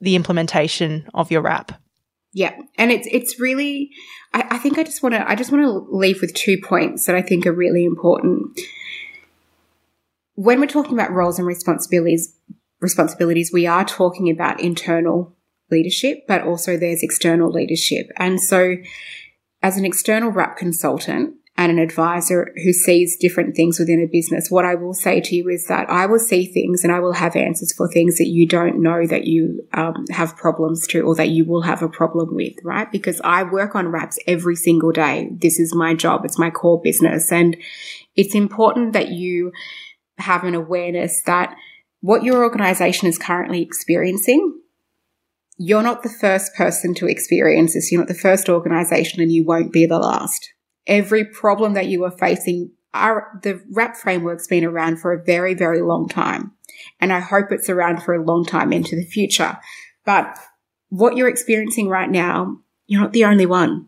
the 0.01 0.15
implementation 0.15 1.11
of 1.13 1.31
your 1.31 1.43
RAP. 1.43 1.73
Yeah. 2.33 2.55
And 2.79 2.93
it's 2.93 3.09
it's 3.11 3.41
really 3.41 3.91
I, 4.33 4.47
I 4.53 4.59
think 4.59 4.79
I 4.79 4.85
just 4.85 5.03
wanna 5.03 5.25
I 5.27 5.35
just 5.35 5.51
wanna 5.51 5.71
leave 5.71 6.21
with 6.21 6.33
two 6.33 6.59
points 6.63 7.07
that 7.07 7.17
I 7.17 7.23
think 7.23 7.47
are 7.47 7.53
really 7.53 7.85
important. 7.85 8.59
When 10.37 10.61
we're 10.61 10.67
talking 10.67 10.95
about 10.95 11.11
roles 11.11 11.39
and 11.39 11.47
responsibilities 11.47 12.35
responsibilities, 12.81 13.53
we 13.53 13.67
are 13.67 13.85
talking 13.85 14.31
about 14.31 14.61
internal 14.61 15.37
leadership, 15.71 16.25
but 16.27 16.43
also 16.43 16.77
there's 16.77 17.03
external 17.03 17.51
leadership. 17.51 18.11
And 18.17 18.41
so 18.41 18.77
as 19.63 19.77
an 19.77 19.85
external 19.85 20.31
RAP 20.31 20.57
consultant, 20.57 21.35
and 21.61 21.71
an 21.73 21.79
advisor 21.79 22.55
who 22.65 22.73
sees 22.73 23.19
different 23.19 23.55
things 23.55 23.79
within 23.79 24.01
a 24.01 24.07
business, 24.07 24.51
what 24.51 24.65
I 24.65 24.75
will 24.75 24.95
say 24.95 25.21
to 25.21 25.37
you 25.37 25.51
is 25.51 25.67
that 25.67 25.91
I 25.91 26.07
will 26.07 26.19
see 26.19 26.47
things 26.47 26.83
and 26.83 26.91
I 26.91 27.01
will 27.01 27.13
have 27.13 27.37
answers 27.37 27.71
for 27.71 27.87
things 27.87 28.17
that 28.17 28.29
you 28.29 28.47
don't 28.47 28.81
know 28.81 29.07
that 29.07 29.27
you 29.27 29.61
um, 29.75 30.07
have 30.11 30.39
problems 30.39 30.87
to 30.87 31.03
or 31.03 31.15
that 31.17 31.29
you 31.29 31.45
will 31.45 31.61
have 31.61 31.83
a 31.83 31.89
problem 31.89 32.35
with, 32.35 32.55
right? 32.65 32.91
Because 32.91 33.21
I 33.25 33.43
work 33.43 33.75
on 33.75 33.89
RAPs 33.89 34.19
every 34.27 34.57
single 34.57 34.91
day. 34.91 35.29
This 35.33 35.61
is 35.61 35.75
my 35.75 35.93
job. 35.93 36.25
It's 36.25 36.39
my 36.39 36.49
core 36.49 36.81
business. 36.81 37.31
And 37.31 37.59
it's 38.17 38.35
important 38.35 38.95
that 38.95 39.11
you 39.11 39.53
have 40.17 40.45
an 40.45 40.55
awareness 40.55 41.21
that 41.25 41.55
what 42.01 42.25
your 42.25 42.43
organization 42.43 43.07
is 43.07 43.19
currently 43.19 43.61
experiencing 43.61 44.57
you're 45.63 45.83
not 45.83 46.03
the 46.03 46.09
first 46.09 46.55
person 46.55 46.95
to 46.95 47.07
experience 47.07 47.75
this. 47.75 47.93
You're 47.93 48.01
not 48.01 48.09
the 48.09 48.15
first 48.15 48.49
organization 48.49 49.21
and 49.21 49.31
you 49.31 49.45
won't 49.45 49.75
be 49.75 49.85
the 49.85 49.99
last 49.99 50.55
every 50.87 51.25
problem 51.25 51.75
that 51.75 51.87
you 51.87 52.05
are 52.05 52.11
facing. 52.11 52.73
Our, 52.93 53.39
the 53.43 53.63
RAP 53.71 53.97
framework's 53.97 54.49
been 54.49 54.65
around 54.65 55.01
for 55.01 55.13
a 55.13 55.23
very, 55.23 55.55
very 55.55 55.81
long 55.81 56.09
time. 56.09 56.53
And 57.01 57.13
I 57.13 57.21
hope 57.21 57.53
it's 57.53 57.71
around 57.71 58.03
for 58.03 58.15
a 58.15 58.25
long 58.25 58.45
time 58.45 58.73
into 58.73 58.97
the 58.97 59.05
future. 59.05 59.59
But 60.05 60.39
what 60.89 61.17
you're 61.17 61.29
experiencing 61.29 61.89
right 61.89 62.11
now, 62.11 62.59
you're 62.87 63.01
not 63.01 63.13
the 63.13 63.25
only 63.25 63.47
one. 63.47 63.87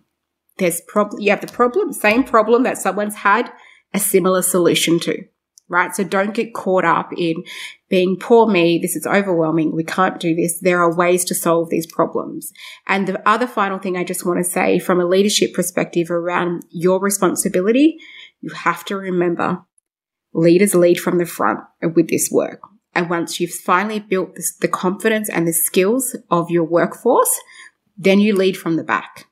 There's 0.59 0.81
problem, 0.83 1.21
you 1.21 1.31
have 1.31 1.41
the 1.41 1.53
problem, 1.53 1.93
same 1.93 2.23
problem 2.23 2.63
that 2.63 2.79
someone's 2.79 3.17
had 3.17 3.51
a 3.95 3.99
similar 3.99 4.43
solution 4.43 5.01
to 5.01 5.25
right? 5.73 5.95
So 5.95 6.05
don't 6.05 6.35
get 6.35 6.55
caught 6.55 6.85
up 6.85 7.11
in 7.17 7.43
being 7.89 8.17
poor 8.19 8.47
me. 8.47 8.79
This 8.79 8.95
is 8.95 9.07
overwhelming. 9.07 9.75
We 9.75 9.85
can't 9.85 10.21
do 10.21 10.35
this. 10.35 10.61
There 10.61 10.81
are 10.83 10.95
ways 10.95 11.25
to 11.27 11.35
solve 11.35 11.71
these 11.71 11.87
problems. 11.87 12.53
And 12.87 13.09
the 13.09 13.29
other 13.29 13.47
final 13.47 13.79
thing 13.79 13.97
I 13.97 14.05
just 14.05 14.25
want 14.25 14.39
to 14.39 14.51
say 14.51 14.79
from 14.79 15.01
a 15.01 15.07
leadership 15.07 15.55
perspective 15.55 16.11
around 16.11 16.65
your 16.71 17.01
responsibility, 17.01 17.99
you 18.41 18.51
have 18.55 18.85
to 18.87 18.97
remember 18.97 19.65
leaders 20.33 20.75
lead 20.75 21.01
from 21.01 21.19
the 21.19 21.27
front 21.27 21.61
with 21.95 22.09
this 22.09 22.31
work. 22.31 22.61
And 22.95 23.09
once 23.09 23.41
you've 23.41 23.55
finally 23.55 24.01
built 24.01 24.37
this, 24.37 24.55
the 24.57 24.69
confidence 24.69 25.29
and 25.29 25.49
the 25.49 25.53
skills 25.53 26.15
of 26.31 26.51
your 26.51 26.65
workforce, 26.65 27.41
then 27.97 28.21
you 28.21 28.35
lead 28.35 28.57
from 28.57 28.77
the 28.77 28.85
back 28.85 29.27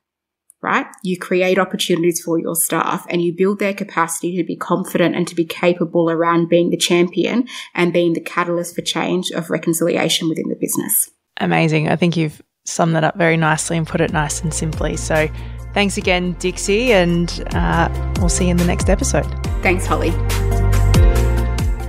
right? 0.61 0.85
You 1.03 1.17
create 1.17 1.57
opportunities 1.57 2.21
for 2.21 2.39
your 2.39 2.55
staff 2.55 3.05
and 3.09 3.21
you 3.21 3.33
build 3.33 3.59
their 3.59 3.73
capacity 3.73 4.37
to 4.37 4.43
be 4.43 4.55
confident 4.55 5.15
and 5.15 5.27
to 5.27 5.35
be 5.35 5.45
capable 5.45 6.09
around 6.09 6.49
being 6.49 6.69
the 6.69 6.77
champion 6.77 7.47
and 7.73 7.91
being 7.91 8.13
the 8.13 8.21
catalyst 8.21 8.75
for 8.75 8.81
change 8.81 9.31
of 9.31 9.49
reconciliation 9.49 10.29
within 10.29 10.49
the 10.49 10.55
business. 10.55 11.09
Amazing. 11.37 11.89
I 11.89 11.95
think 11.95 12.15
you've 12.15 12.41
summed 12.65 12.95
that 12.95 13.03
up 13.03 13.17
very 13.17 13.37
nicely 13.37 13.77
and 13.77 13.87
put 13.87 14.01
it 14.01 14.13
nice 14.13 14.41
and 14.41 14.53
simply. 14.53 14.95
So 14.97 15.27
thanks 15.73 15.97
again, 15.97 16.33
Dixie, 16.33 16.91
and 16.93 17.43
uh, 17.53 17.89
we'll 18.19 18.29
see 18.29 18.45
you 18.45 18.51
in 18.51 18.57
the 18.57 18.65
next 18.65 18.89
episode. 18.89 19.25
Thanks, 19.63 19.85
Holly. 19.85 20.11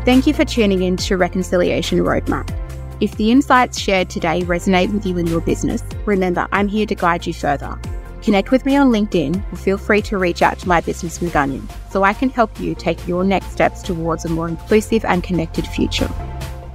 Thank 0.05 0.27
you 0.27 0.35
for 0.35 0.45
tuning 0.45 0.83
in 0.83 0.97
to 0.99 1.17
Reconciliation 1.17 1.99
Roadmap. 1.99 2.51
If 3.01 3.17
the 3.17 3.31
insights 3.31 3.79
shared 3.79 4.11
today 4.11 4.43
resonate 4.43 4.93
with 4.93 5.05
you 5.05 5.19
in 5.19 5.27
your 5.27 5.41
business, 5.41 5.83
remember 6.07 6.49
I'm 6.53 6.69
here 6.69 6.87
to 6.87 6.95
guide 6.95 7.27
you 7.27 7.35
further. 7.35 7.79
Connect 8.23 8.53
with 8.53 8.65
me 8.65 8.77
on 8.77 8.93
LinkedIn 8.93 9.53
or 9.53 9.57
feel 9.57 9.77
free 9.77 10.01
to 10.03 10.17
reach 10.17 10.43
out 10.43 10.59
to 10.61 10.69
my 10.69 10.81
business 10.81 11.19
Ngannou 11.19 11.63
so 11.91 12.05
I 12.05 12.13
can 12.13 12.31
help 12.31 12.61
you 12.61 12.75
take 12.75 13.09
your 13.09 13.25
next 13.25 13.51
steps 13.51 13.83
towards 13.83 14.25
a 14.25 14.29
more 14.29 14.49
inclusive 14.49 15.05
and 15.05 15.25
connected 15.25 15.67
future. 15.67 16.09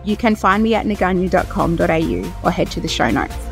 You 0.03 0.17
can 0.17 0.35
find 0.35 0.61
me 0.61 0.75
at 0.75 0.85
ngannou.com.au 0.85 2.41
or 2.43 2.51
head 2.51 2.69
to 2.71 2.81
the 2.81 2.87
show 2.87 3.09
notes. 3.09 3.46